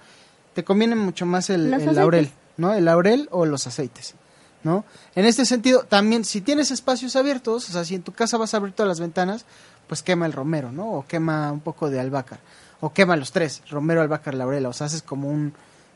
[0.53, 2.29] Te conviene mucho más el, laurel.
[2.57, 2.73] ¿no?
[2.73, 4.15] El laurel o los aceites,
[4.63, 4.85] ¿no?
[5.15, 8.53] En este sentido, también si tienes espacios abiertos, o sea, si en tu casa vas
[8.53, 9.45] a abrir todas las ventanas,
[9.87, 10.91] pues quema el romero, ¿no?
[10.91, 12.39] O quema un poco de albahaca.
[12.81, 14.65] O quema los tres, romero, albahaca, laurel.
[14.65, 15.53] O sea, haces como un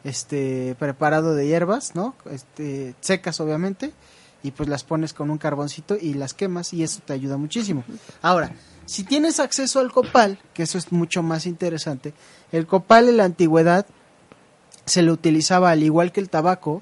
[0.08, 2.16] este preparado de hierbas, ¿no?
[2.32, 3.92] Este, secas obviamente,
[4.44, 7.84] y pues las pones con un carboncito y las quemas y eso te ayuda muchísimo.
[8.22, 8.54] Ahora,
[8.86, 12.14] si tienes acceso al copal, que eso es mucho más interesante,
[12.52, 13.86] el copal en la antigüedad
[14.86, 16.82] se le utilizaba al igual que el tabaco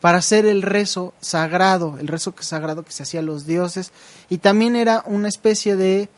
[0.00, 3.92] para hacer el rezo sagrado, el rezo sagrado que se hacía a los dioses
[4.30, 6.08] y también era una especie de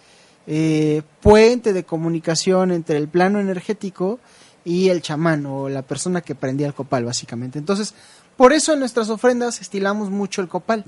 [0.47, 4.21] eh, puente de comunicación entre el plano energético
[4.65, 7.59] y el chamán o la persona que prendía el copal básicamente.
[7.59, 7.95] Entonces,
[8.37, 10.85] por eso en nuestras ofrendas estilamos mucho el copal,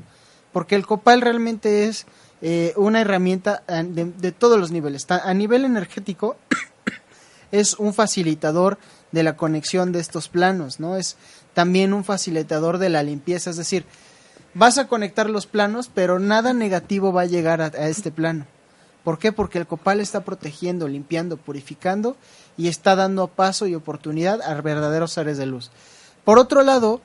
[0.53, 2.07] porque el copal realmente es
[2.43, 5.07] eh, una herramienta eh, de, todos los niveles.
[5.11, 6.37] A nivel energético
[7.53, 8.79] es un facilitador
[9.13, 10.97] de la conexión de estos planos, ¿no?
[10.97, 11.17] Es
[11.55, 13.85] también un facilitador de la limpieza, es decir,
[14.55, 18.47] vas a conectar los planos, pero nada negativo va a llegar a, a este plano.
[19.07, 19.31] ¿Por qué?
[19.31, 22.17] Porque el copal está protegiendo, limpiando, purificando
[22.57, 25.71] y está dando paso y oportunidad a verdaderos seres de luz.
[26.25, 27.01] Por otro lado,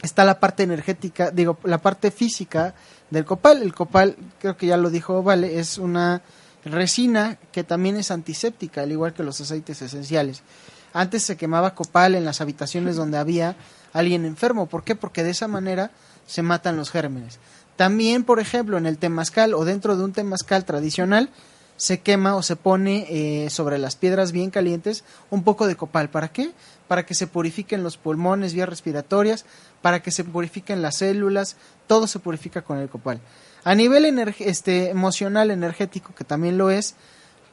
[0.00, 2.72] está la parte energética, digo, la parte física
[3.10, 3.62] del copal.
[3.62, 6.22] El copal, creo que ya lo dijo Vale, es una
[6.64, 10.44] resina que también es antiséptica, al igual que los aceites esenciales.
[10.92, 13.56] Antes se quemaba copal en las habitaciones donde había
[13.92, 14.66] alguien enfermo.
[14.66, 14.94] ¿Por qué?
[14.94, 15.90] Porque de esa manera
[16.28, 17.40] se matan los gérmenes.
[17.78, 21.30] También, por ejemplo, en el temazcal o dentro de un temazcal tradicional,
[21.76, 26.10] se quema o se pone eh, sobre las piedras bien calientes un poco de copal.
[26.10, 26.50] ¿Para qué?
[26.88, 29.44] Para que se purifiquen los pulmones, vías respiratorias,
[29.80, 31.54] para que se purifiquen las células,
[31.86, 33.20] todo se purifica con el copal.
[33.62, 34.06] A nivel
[34.40, 36.96] este, emocional, energético, que también lo es,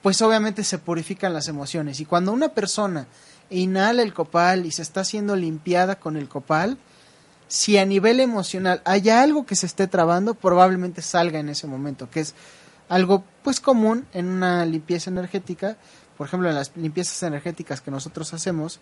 [0.01, 1.99] pues obviamente se purifican las emociones.
[1.99, 3.05] Y cuando una persona
[3.51, 6.79] inhala el copal y se está siendo limpiada con el copal,
[7.47, 12.09] si a nivel emocional hay algo que se esté trabando, probablemente salga en ese momento,
[12.09, 12.33] que es
[12.89, 15.77] algo pues común en una limpieza energética,
[16.17, 18.79] por ejemplo en las limpiezas energéticas que nosotros hacemos,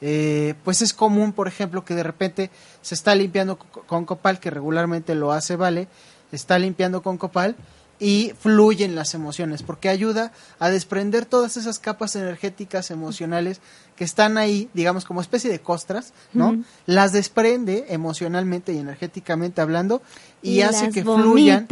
[0.00, 2.50] eh, pues es común, por ejemplo, que de repente
[2.82, 5.88] se está limpiando co- con copal, que regularmente lo hace Vale,
[6.32, 7.54] está limpiando con copal
[8.00, 13.60] y fluyen las emociones, porque ayuda a desprender todas esas capas energéticas emocionales
[13.96, 16.62] que están ahí, digamos, como especie de costras, ¿no?
[16.86, 20.02] Las desprende emocionalmente y energéticamente hablando
[20.42, 21.68] y, Y hace que fluyan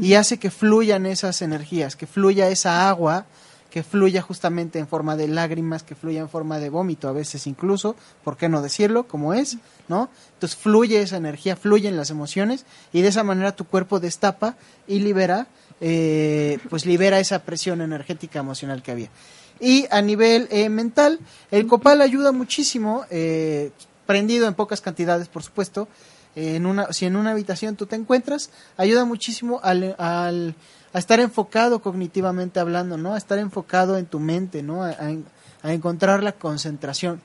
[0.00, 3.26] y hace que fluyan esas energías, que fluya esa agua,
[3.70, 7.46] que fluya justamente en forma de lágrimas, que fluya en forma de vómito, a veces
[7.46, 7.94] incluso,
[8.24, 9.06] ¿por qué no decirlo?
[9.06, 9.58] Como es,
[9.88, 10.08] ¿no?
[10.34, 14.56] Entonces fluye esa energía, fluyen las emociones y de esa manera tu cuerpo destapa
[14.86, 15.46] y libera,
[15.80, 19.10] eh, pues libera esa presión energética emocional que había.
[19.60, 21.18] Y a nivel eh, mental,
[21.50, 23.72] el copal ayuda muchísimo, eh,
[24.06, 25.88] prendido en pocas cantidades, por supuesto.
[26.36, 30.54] en una, si en una habitación tú te encuentras, ayuda muchísimo al-
[30.92, 33.14] a estar enfocado cognitivamente hablando, ¿no?
[33.14, 34.82] A estar enfocado en tu mente, ¿no?
[34.82, 35.24] A, a en-
[35.62, 37.20] a encontrar la concentración.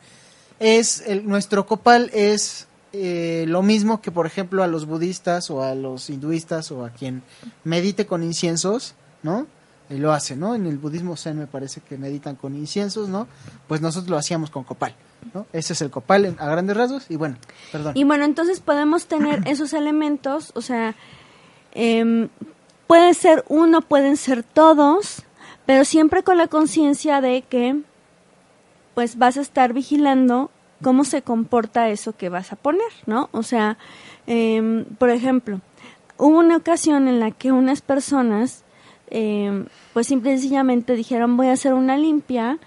[0.60, 5.64] Es el, nuestro copal es eh, lo mismo que, por ejemplo, a los budistas o
[5.64, 7.24] a los hinduistas o a quien
[7.64, 9.48] medite con inciensos, ¿no?
[9.90, 10.56] Y lo hace, ¿no?
[10.56, 13.28] En el budismo zen me parece que meditan con inciensos, ¿no?
[13.68, 14.96] Pues nosotros lo hacíamos con copal,
[15.34, 15.46] ¿no?
[15.54, 17.38] Ese es el copal en- a grandes rasgos y bueno,
[17.72, 17.94] perdón.
[17.96, 20.96] Y bueno, entonces podemos tener esos elementos, o sea,
[21.74, 22.30] em,
[22.92, 25.24] puede ser uno, pueden ser todos,
[25.66, 27.80] pero siempre con la conciencia de que
[28.96, 30.52] pues vas a estar vigilando
[30.84, 33.30] cómo se comporta eso que vas a poner, ¿no?
[33.32, 33.78] O sea,
[34.28, 35.62] em, por ejemplo,
[36.18, 38.66] hubo una ocasión en la que unas personas,
[39.10, 42.60] em, pues simple y sencillamente dijeron voy a hacer una limpia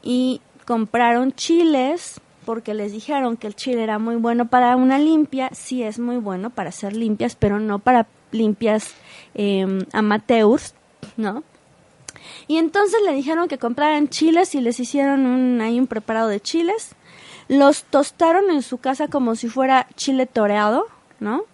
[0.00, 5.50] y compraron chiles porque les dijeron que el chile era muy bueno para una limpia,
[5.52, 8.94] sí es muy bueno para hacer limpias, pero no para limpias
[9.36, 10.74] em, amateurs,
[11.16, 11.44] ¿no?
[12.48, 16.40] Y entonces le dijeron que compraran chiles y les hicieron un, ahí un preparado de
[16.40, 16.94] chiles.
[17.48, 20.86] Los tostaron en su casa como si fuera chile toreado,
[21.20, 21.44] ¿no?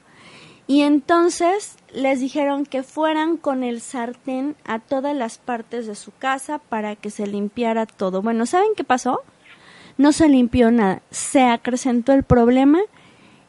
[0.66, 6.12] Y entonces les dijeron que fueran con el sartén a todas las partes de su
[6.12, 8.22] casa para que se limpiara todo.
[8.22, 9.20] Bueno, ¿saben qué pasó?
[9.98, 11.02] No se limpió nada.
[11.10, 12.80] Se acrecentó el problema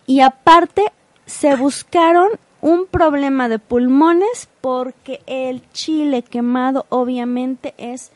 [0.06, 0.92] y aparte
[1.26, 2.30] se buscaron
[2.64, 8.14] un problema de pulmones porque el chile quemado obviamente es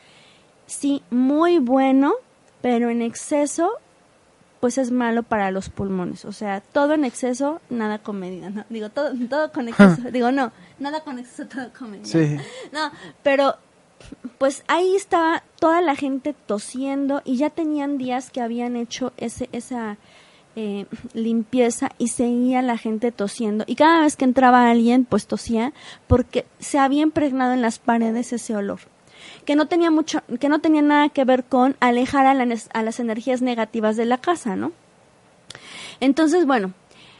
[0.66, 2.14] sí muy bueno,
[2.62, 3.70] pero en exceso
[4.60, 6.24] pues es malo para los pulmones.
[6.24, 8.64] O sea, todo en exceso, nada con medida, ¿no?
[8.70, 10.10] Digo, todo, todo con exceso.
[10.10, 12.06] Digo, no, nada con exceso, todo con medida.
[12.06, 12.38] Sí.
[12.72, 12.90] No,
[13.22, 13.56] pero
[14.38, 19.50] pues ahí estaba toda la gente tosiendo y ya tenían días que habían hecho ese,
[19.52, 19.98] esa
[20.60, 23.62] eh, limpieza y seguía la gente tosiendo.
[23.68, 25.72] Y cada vez que entraba alguien, pues tosía
[26.08, 28.80] porque se había impregnado en las paredes ese olor
[29.44, 32.82] que no tenía mucho, que no tenía nada que ver con alejar a, la- a
[32.82, 34.72] las energías negativas de la casa, ¿no?
[36.00, 36.72] Entonces, bueno,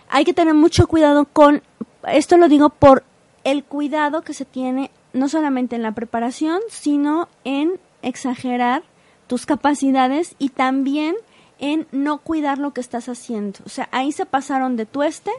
[0.08, 1.62] hay que tener mucho cuidado con,
[2.06, 3.04] esto lo digo por
[3.44, 8.82] el cuidado que se tiene no solamente en la preparación, sino en exagerar
[9.26, 11.14] tus capacidades y también
[11.58, 13.60] en no cuidar lo que estás haciendo.
[13.66, 15.30] O sea, ahí se pasaron de tueste,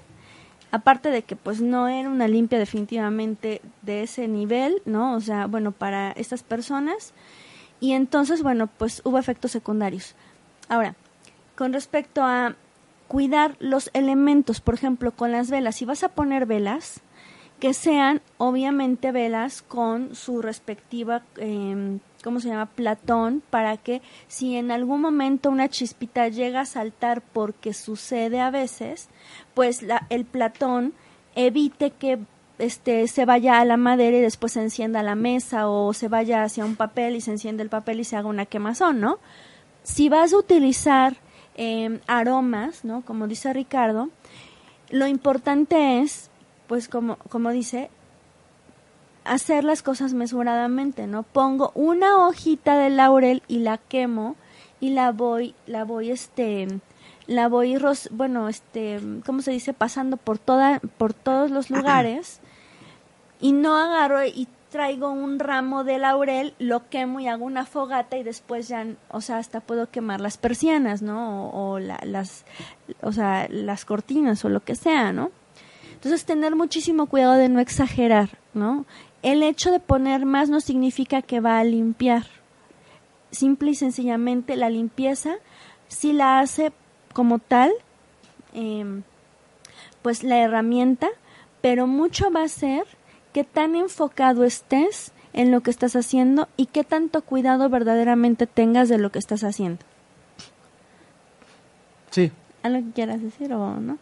[0.72, 5.16] aparte de que pues no era una limpia definitivamente de ese nivel, ¿no?
[5.16, 7.14] O sea, bueno, para estas personas.
[7.80, 10.16] Y entonces, bueno, pues hubo efectos secundarios.
[10.68, 10.96] Ahora,
[11.56, 12.56] con respecto a
[13.08, 17.02] cuidar los elementos, por ejemplo, con las velas, si vas a poner velas,
[17.60, 22.68] que sean obviamente velas con su respectiva, eh, ¿cómo se llama?
[22.68, 28.52] Platón, para que si en algún momento una chispita llega a saltar porque sucede a
[28.52, 29.10] veces,
[29.54, 30.94] pues la, el Platón
[31.36, 32.20] evite que
[32.58, 36.44] este se vaya a la madera y después se encienda la mesa o se vaya
[36.44, 39.20] hacia un papel y se enciende el papel y se haga una quemazón, ¿no?
[39.84, 41.18] Si vas a utilizar
[41.56, 43.02] eh, aromas, ¿no?
[43.02, 44.10] Como dice Ricardo,
[44.90, 46.30] lo importante es,
[46.68, 47.90] pues como, como dice,
[49.26, 51.24] hacer las cosas mesuradamente, ¿no?
[51.24, 54.36] Pongo una hojita de laurel y la quemo
[54.80, 56.68] y la voy, la voy, este,
[57.28, 57.78] la voy,
[58.12, 59.74] bueno, este, ¿cómo se dice?
[59.74, 62.40] Pasando por toda, por todos los lugares
[63.42, 68.18] y no agarro y traigo un ramo de laurel, lo quemo y hago una fogata
[68.18, 71.50] y después ya, o sea, hasta puedo quemar las persianas, ¿no?
[71.50, 72.46] O, o la- las,
[73.02, 75.32] o sea, las cortinas o lo que sea, ¿no?
[75.94, 78.86] Entonces, tener muchísimo cuidado de no exagerar, ¿no?
[79.22, 82.26] El hecho de poner más no significa que va a limpiar.
[83.32, 85.36] Simple y sencillamente la limpieza,
[85.88, 86.72] si la hace
[87.14, 87.72] como tal,
[88.54, 89.04] em,
[90.02, 91.10] pues la herramienta,
[91.62, 92.86] pero mucho va a ser
[93.34, 98.90] qué tan enfocado estés en lo que estás haciendo y qué tanto cuidado verdaderamente tengas
[98.90, 99.86] de lo que estás haciendo.
[102.10, 102.32] Sí.
[102.64, 103.98] ¿Algo que quieras decir o no?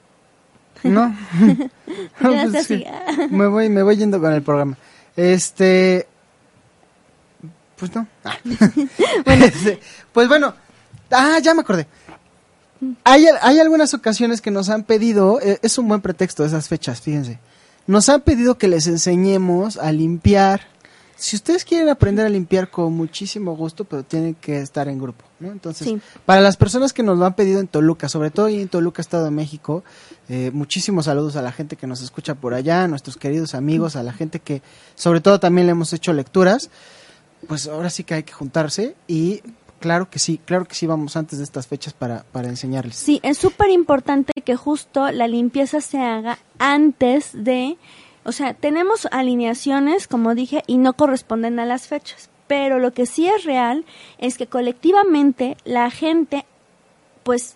[0.83, 1.15] No.
[2.21, 2.83] Pues sí.
[3.29, 4.77] Me voy, me voy yendo con el programa.
[5.17, 6.07] Este.
[7.75, 8.07] Pues no.
[8.23, 8.37] Ah.
[9.25, 9.79] Este,
[10.13, 10.53] pues bueno.
[11.11, 11.87] Ah, ya me acordé.
[13.03, 17.01] Hay, hay algunas ocasiones que nos han pedido, eh, es un buen pretexto esas fechas,
[17.01, 17.39] fíjense.
[17.87, 20.67] Nos han pedido que les enseñemos a limpiar.
[21.17, 25.25] Si ustedes quieren aprender a limpiar con muchísimo gusto, pero tienen que estar en grupo,
[25.39, 25.51] ¿no?
[25.51, 25.99] Entonces, Sí.
[26.25, 29.25] para las personas que nos lo han pedido en Toluca, sobre todo en Toluca, Estado
[29.25, 29.83] de México,
[30.29, 33.95] eh, muchísimos saludos a la gente que nos escucha por allá, a nuestros queridos amigos,
[33.95, 34.61] a la gente que
[34.95, 36.69] sobre todo también le hemos hecho lecturas.
[37.47, 39.41] Pues ahora sí que hay que juntarse y
[39.79, 42.95] claro que sí, claro que sí vamos antes de estas fechas para, para enseñarles.
[42.95, 47.77] Sí, es súper importante que justo la limpieza se haga antes de,
[48.27, 53.05] o sea, tenemos alineaciones, como dije, y no corresponden a las fechas, pero lo que
[53.05, 53.85] sí es real
[54.17, 56.45] es que colectivamente la gente,
[57.23, 57.55] pues,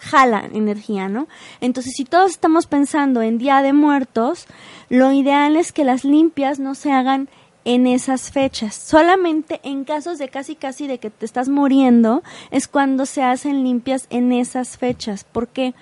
[0.00, 1.28] jala energía, ¿no?
[1.60, 4.46] Entonces, si todos estamos pensando en Día de Muertos,
[4.88, 7.28] lo ideal es que las limpias no se hagan
[7.64, 8.74] en esas fechas.
[8.74, 13.62] Solamente en casos de casi casi de que te estás muriendo es cuando se hacen
[13.62, 15.22] limpias en esas fechas.
[15.22, 15.74] ¿Por qué?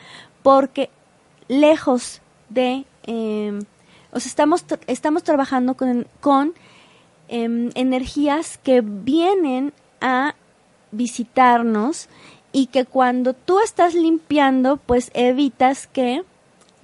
[0.42, 0.90] Porque
[1.48, 3.58] lejos de, eh,
[4.12, 6.54] o sea, estamos, estamos trabajando con, con
[7.28, 10.34] em, energías que vienen a
[10.92, 12.08] visitarnos
[12.52, 16.22] y que cuando tú estás limpiando, pues evitas que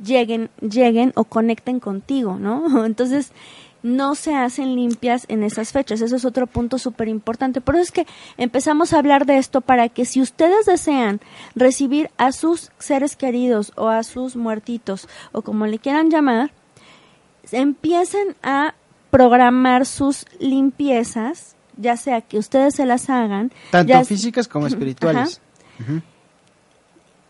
[0.02, 2.84] lleguen, lleguen o conecten contigo, ¿no?
[2.86, 3.32] Entonces,
[3.82, 6.00] no se hacen limpias en esas fechas.
[6.00, 7.60] Eso es otro punto súper importante.
[7.60, 8.06] Por eso es que
[8.36, 11.20] empezamos a hablar de esto para que si ustedes desean
[11.54, 16.50] recibir a sus seres queridos o a sus muertitos o como le quieran llamar,
[17.52, 18.74] empiecen a
[19.10, 25.40] programar sus limpiezas, ya sea que ustedes se las hagan, Tanto ya- físicas como espirituales.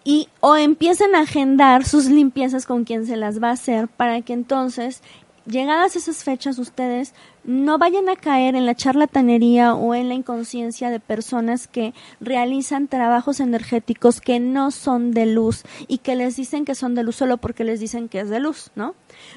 [0.04, 4.20] y o empiecen a agendar sus limpiezas con quien se las va a hacer para
[4.22, 5.02] que entonces
[5.46, 10.90] llegadas esas fechas ustedes no vayan a caer en la charlatanería o en la inconsciencia
[10.90, 16.64] de personas que realizan trabajos energéticos que no son de luz y que les dicen
[16.64, 18.94] que son de luz solo porque les dicen que es de luz, ¿no?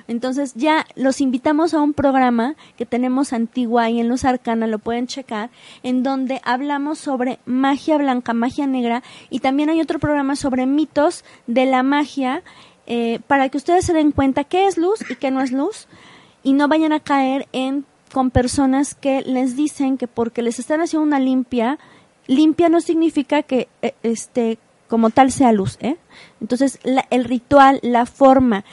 [0.07, 4.80] Entonces ya los invitamos a un programa que tenemos antiguo ahí en Luz Arcana, lo
[4.80, 5.51] pueden checar,
[5.84, 11.24] en donde hablamos sobre magia blanca, magia negra y también hay otro programa sobre mitos
[11.45, 12.43] de la magia
[12.91, 15.88] eh, para que ustedes se den cuenta qué es luz y qué no es luz
[16.44, 20.82] y no vayan a caer en con personas que les dicen que porque les están
[20.82, 21.78] haciendo una limpia,
[22.28, 25.98] limpia no significa que eh, este como tal sea luz, ¿eh?
[26.42, 28.66] Entonces la- el ritual, la forma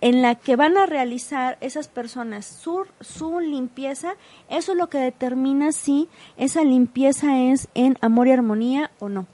[0.00, 4.14] en la que van a realizar esas personas su, su limpieza,
[4.48, 9.26] eso es lo que determina si esa limpieza es en amor y armonía o no.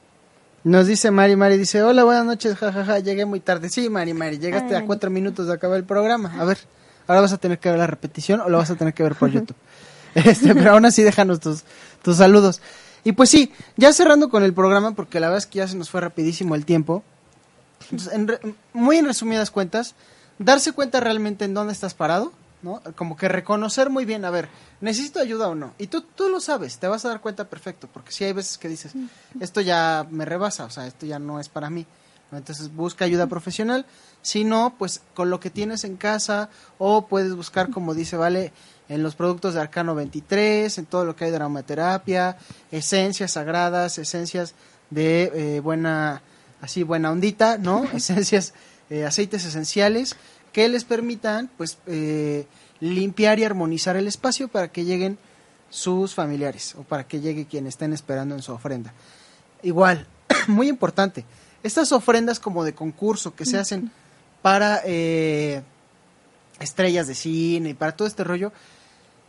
[0.65, 3.69] Nos dice Mari Mari, dice, hola, buenas noches, jajaja, llegué muy tarde.
[3.71, 6.35] Sí, Mari Mari, llegaste Ay, a cuatro minutos de acabar el programa.
[6.39, 6.59] A ver,
[7.11, 9.15] ahora vas a tener que ver la repetición o lo vas a tener que ver
[9.15, 9.57] por YouTube.
[10.15, 11.63] Este, pero aún así déjanos tus,
[12.03, 12.61] tus saludos.
[13.05, 15.77] Y pues sí, ya cerrando con el programa, porque la verdad es que ya se
[15.77, 17.05] nos fue rapidísimo el tiempo.
[17.93, 18.41] Entonces, en re-
[18.73, 19.95] muy en resumidas cuentas,
[20.39, 22.33] darse cuenta realmente en dónde estás parado,
[22.63, 22.83] ¿no?
[22.97, 24.49] Como que reconocer muy bien, a ver,
[24.81, 25.75] ¿necesito ayuda o no?
[25.79, 28.59] Y tú, tú lo sabes, te vas a dar cuenta perfecto, porque sí hay veces
[28.59, 28.93] que dices,
[29.39, 31.87] esto ya me rebasa, o sea, esto ya no es para mí.
[32.33, 33.87] Entonces busca ayuda profesional,
[34.23, 38.53] si no, pues con lo que tienes en casa, o puedes buscar, como dice Vale,
[38.89, 42.37] en los productos de Arcano 23, en todo lo que hay de aromaterapia,
[42.71, 44.55] esencias sagradas, esencias
[44.91, 46.23] de eh, buena,
[46.61, 47.85] así buena ondita, ¿no?
[47.95, 48.53] esencias,
[48.91, 50.17] eh, aceites esenciales
[50.53, 52.47] que les permitan, pues, eh,
[52.81, 55.19] limpiar y armonizar el espacio para que lleguen
[55.69, 58.93] sus familiares o para que llegue quien estén esperando en su ofrenda.
[59.63, 60.07] Igual,
[60.49, 61.25] muy importante,
[61.63, 63.91] estas ofrendas como de concurso que se hacen
[64.43, 65.63] para eh,
[66.59, 68.53] estrellas de cine y para todo este rollo,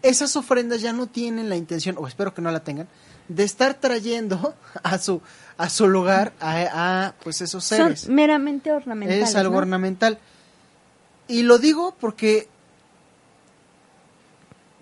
[0.01, 2.88] esas ofrendas ya no tienen la intención, o espero que no la tengan,
[3.27, 5.21] de estar trayendo a su
[5.57, 8.01] a su lugar a, a, pues esos seres.
[8.01, 9.29] Son meramente ornamentales.
[9.29, 9.59] Es algo ¿no?
[9.59, 10.17] ornamental.
[11.27, 12.47] Y lo digo porque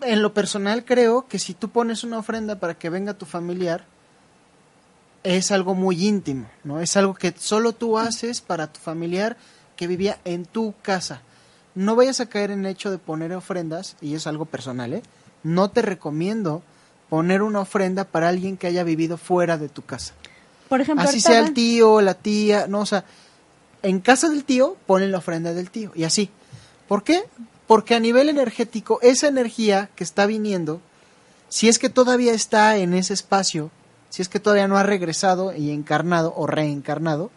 [0.02, 3.86] en lo personal creo que si tú pones una ofrenda para que venga tu familiar,
[5.24, 6.80] es algo muy íntimo, ¿no?
[6.80, 9.38] Es algo que solo tú haces para tu familiar
[9.76, 11.22] que vivía en tu casa.
[11.76, 15.03] No vayas a caer en el hecho de poner ofrendas, y es algo personal, ¿eh?
[15.43, 16.63] No te recomiendo
[17.09, 20.13] poner una ofrenda para alguien que haya vivido fuera de tu casa.
[20.67, 23.03] Por ejemplo, Así sea el tío, la tía, no, o sea,
[23.82, 26.30] en casa del tío ponen la ofrenda del tío y así.
[26.88, 27.24] ¿Por qué?
[27.65, 30.82] Porque a nivel energético, esa energía que está viniendo,
[31.49, 33.72] si es que todavía está en ese espacio,
[34.10, 37.32] si es que todavía no ha regresado y encarnado o reencarnado,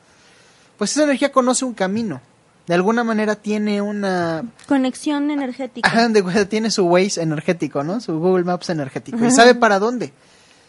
[0.78, 2.20] pues esa energía conoce un camino.
[2.66, 5.88] De alguna manera tiene una conexión energética.
[5.88, 8.00] Ajá, de tiene su Waze energético, ¿no?
[8.00, 9.24] Su Google Maps energético.
[9.24, 10.12] Y sabe para dónde.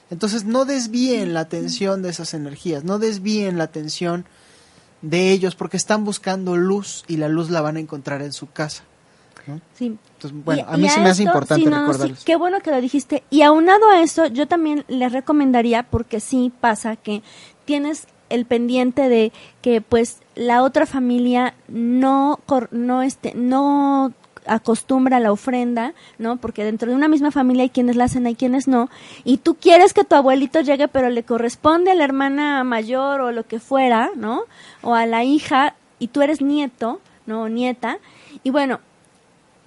[0.09, 4.25] Entonces no desvíen la atención de esas energías, no desvíen la atención
[5.01, 8.51] de ellos porque están buscando luz y la luz la van a encontrar en su
[8.51, 8.83] casa.
[9.47, 9.61] ¿no?
[9.77, 9.97] Sí.
[10.23, 12.59] Entonces, bueno, Y- a mí se me hace importante sí, no, no, sí, qué bueno
[12.61, 13.23] que lo dijiste.
[13.29, 17.21] Y aunado a eso, yo también les recomendaría, porque sí pasa que
[17.65, 24.11] tienes el pendiente de que pues la otra familia no cor- no este no
[24.45, 26.37] acostumbra la ofrenda, ¿no?
[26.37, 28.89] Porque dentro de una misma familia hay quienes la hacen, hay quienes no,
[29.23, 33.31] y tú quieres que tu abuelito llegue, pero le corresponde a la hermana mayor o
[33.31, 34.41] lo que fuera, ¿no?
[34.81, 37.43] O a la hija, y tú eres nieto, ¿no?
[37.43, 37.99] O nieta,
[38.43, 38.81] y bueno,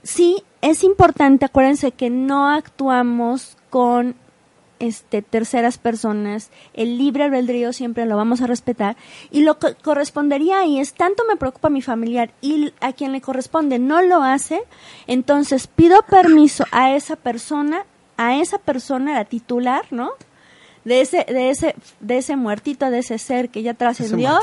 [0.06, 4.14] sí es importante, acuérdense que no actuamos con
[4.78, 8.96] este terceras personas, el libre albedrío siempre lo vamos a respetar
[9.30, 13.22] y lo que correspondería ahí es tanto me preocupa mi familiar y a quien le
[13.22, 14.62] corresponde no lo hace,
[15.06, 17.86] entonces pido permiso a esa persona,
[18.18, 20.10] a esa persona la titular, ¿no?
[20.84, 24.38] De ese de ese de ese muertito, de ese ser que ya trascendió.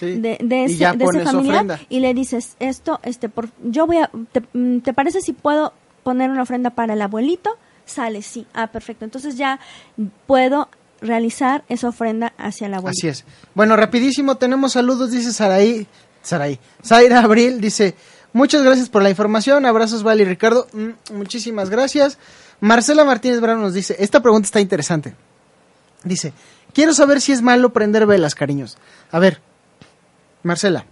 [0.00, 0.20] Sí.
[0.20, 1.80] de, de ese, familiar ofrenda.
[1.88, 5.72] y le dices esto este por yo voy a te, mm, ¿te parece si puedo
[6.02, 7.50] poner una ofrenda para el abuelito
[7.84, 9.60] sale sí ah perfecto entonces ya
[10.26, 10.68] puedo
[11.00, 13.24] realizar esa ofrenda hacia el abuelito Así es.
[13.54, 15.86] Bueno, rapidísimo, tenemos saludos, dice Saraí.
[16.22, 16.58] Saraí.
[16.84, 17.94] Zaira Abril dice,
[18.32, 22.18] muchas gracias por la información, abrazos Vale y Ricardo, Mm, muchísimas gracias.
[22.60, 25.14] Marcela Martínez Brown nos dice, esta pregunta está interesante.
[26.04, 26.32] Dice,
[26.74, 28.76] quiero saber si es malo prender velas, cariños.
[29.10, 29.40] A ver,
[30.42, 30.84] Marcela,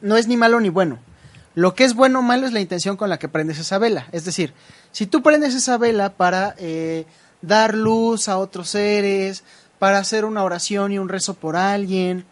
[0.00, 0.98] no es ni malo ni bueno.
[1.54, 4.06] Lo que es bueno o malo es la intención con la que prendes esa vela.
[4.12, 4.54] Es decir,
[4.92, 7.04] si tú prendes esa vela para eh,
[7.42, 9.42] dar luz a otros seres,
[9.78, 12.24] para hacer una oración y un rezo por alguien,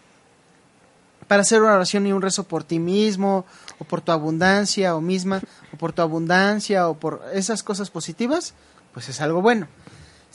[1.27, 3.45] para hacer una oración y un rezo por ti mismo,
[3.79, 5.41] o por tu abundancia, o misma,
[5.73, 8.55] o por tu abundancia, o por esas cosas positivas,
[8.95, 9.67] pues es algo bueno.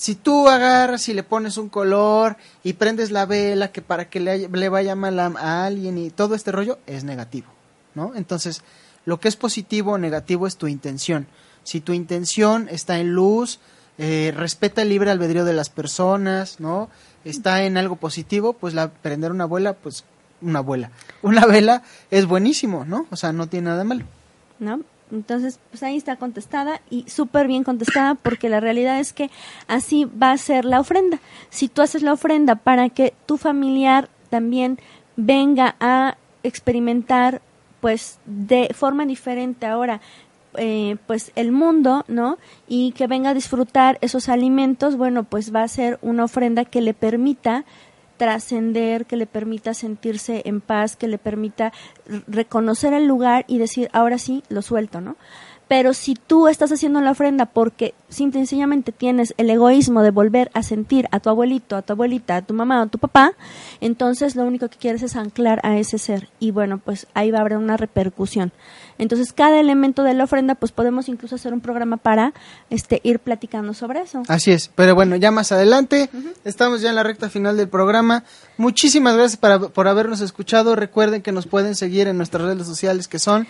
[0.02, 4.20] Si tú agarras y le pones un color y prendes la vela que para que
[4.20, 7.46] le, le vaya mal a, alguien y todo este rollo, es negativo,
[7.94, 8.14] ¿no?
[8.16, 8.64] Entonces,
[9.06, 11.28] lo que es positivo o negativo es tu intención.
[11.64, 13.60] Si tu intención está en luz,
[14.00, 16.90] eh, respeta el libre albedrío de las personas, ¿no?
[17.24, 20.04] Está en algo positivo, pues la prender una abuela, pues
[20.42, 20.90] una abuela.
[21.22, 23.06] Una vela es buenísimo, ¿no?
[23.12, 24.06] O sea, no tiene nada malo.
[24.58, 24.82] ¿no?
[25.12, 29.30] Entonces, pues ahí está contestada y súper bien contestada porque la realidad es que
[29.68, 31.20] así va a ser la ofrenda.
[31.50, 34.80] Si tú haces la ofrenda para que tu familiar también
[35.16, 37.42] venga a experimentar
[37.82, 40.02] pues de forma diferente ahora
[40.58, 42.38] eh, pues el mundo, ¿no?
[42.68, 46.82] Y que venga a disfrutar esos alimentos, bueno, pues va a ser una ofrenda que
[46.82, 47.64] le permita
[48.22, 51.74] trascender, que le permita sentirse en paz, que le permita
[52.28, 55.16] reconocer el lugar y decir, ahora sí, lo suelto, ¿no?
[55.72, 60.12] Pero si tú estás haciendo la ofrenda porque simple y sencillamente tienes el egoísmo de
[60.12, 62.98] volver a sentir a tu abuelito, a tu abuelita, a tu mamá o a tu
[62.98, 63.32] papá,
[63.80, 66.28] entonces lo único que quieres es anclar a ese ser.
[66.42, 68.52] Y bueno, pues ahí va a haber una repercusión.
[68.98, 72.34] Entonces, cada elemento de la ofrenda, pues podemos incluso hacer un programa para
[72.70, 74.24] este ir platicando sobre eso.
[74.28, 76.10] Así es, pero bueno, ya más adelante,
[76.44, 78.26] estamos ya en la recta final del programa.
[78.58, 80.76] Muchísimas gracias para- por habernos escuchado.
[80.76, 83.48] Recuerden que nos pueden seguir en nuestras redes sociales que son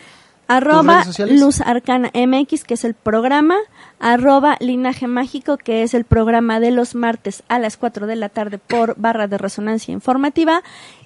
[0.57, 1.03] Arroba?
[1.39, 3.55] Luz Arcana MX, que es el programa.
[3.99, 8.29] Arroba Linaje Mágico, que es el programa de los martes a las 4 de la
[8.29, 10.63] tarde por barra de resonancia informativa.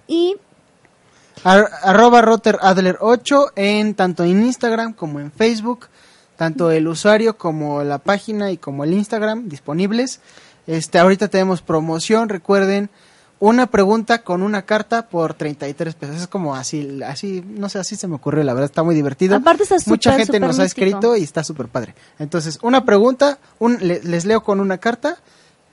[0.08, 0.36] Y
[1.44, 5.88] ar- arroba Rotter Adler 8 en tanto en Instagram como en Facebook,
[6.38, 10.20] tanto el usuario como la página y como el Instagram disponibles.
[10.68, 12.90] Este, ahorita tenemos promoción, recuerden,
[13.40, 16.16] una pregunta con una carta por 33 pesos.
[16.16, 19.36] Es como así, así, no sé, así se me ocurrió, la verdad está muy divertido.
[19.36, 21.96] Aparte está Mucha súper, gente nos ha escrito y está súper padre.
[22.20, 25.18] Entonces, una pregunta, un, le- les leo con una carta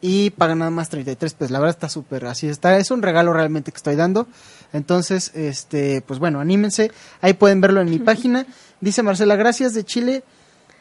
[0.01, 1.51] y pagan nada más 33 pesos.
[1.53, 2.77] La verdad está súper así está.
[2.79, 4.27] Es un regalo realmente que estoy dando.
[4.73, 6.91] Entonces, este, pues bueno, anímense.
[7.21, 8.45] Ahí pueden verlo en mi página.
[8.81, 10.25] Dice Marcela, gracias de Chile.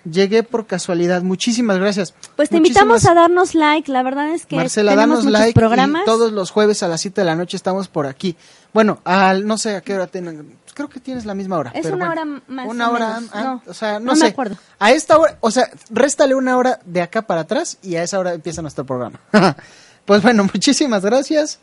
[0.04, 1.22] Llegué por casualidad.
[1.22, 2.14] Muchísimas gracias.
[2.36, 3.92] pues te Muchísimas- invitamos a darnos like.
[3.92, 6.02] La verdad es que Marcela, tenemos danos muchos like programas.
[6.02, 8.36] y todos los jueves a las 7 de la noche estamos por aquí.
[8.74, 11.72] Bueno, al, no sé a qué hora tengan, pues creo que tienes la misma hora.
[11.76, 14.06] Es pero una bueno, hora más Una o hora, menos, ah, no, o sea, no,
[14.06, 14.28] no me sé.
[14.28, 14.58] acuerdo.
[14.80, 18.18] A esta hora, o sea, réstale una hora de acá para atrás y a esa
[18.18, 19.20] hora empieza nuestro programa.
[20.06, 21.60] pues bueno, muchísimas gracias.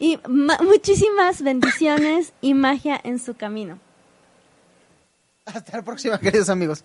[0.00, 3.78] Y ma- muchísimas bendiciones y magia en su camino.
[5.44, 6.84] Hasta la próxima, queridos amigos.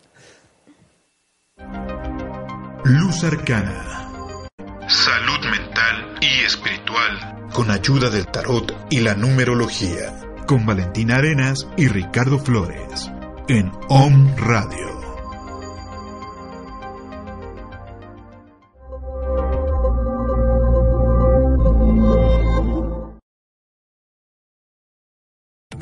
[1.57, 4.49] Luz Arcana.
[4.87, 7.49] Salud mental y espiritual.
[7.53, 10.13] Con ayuda del tarot y la numerología.
[10.47, 13.09] Con Valentina Arenas y Ricardo Flores.
[13.47, 14.94] En OM Radio.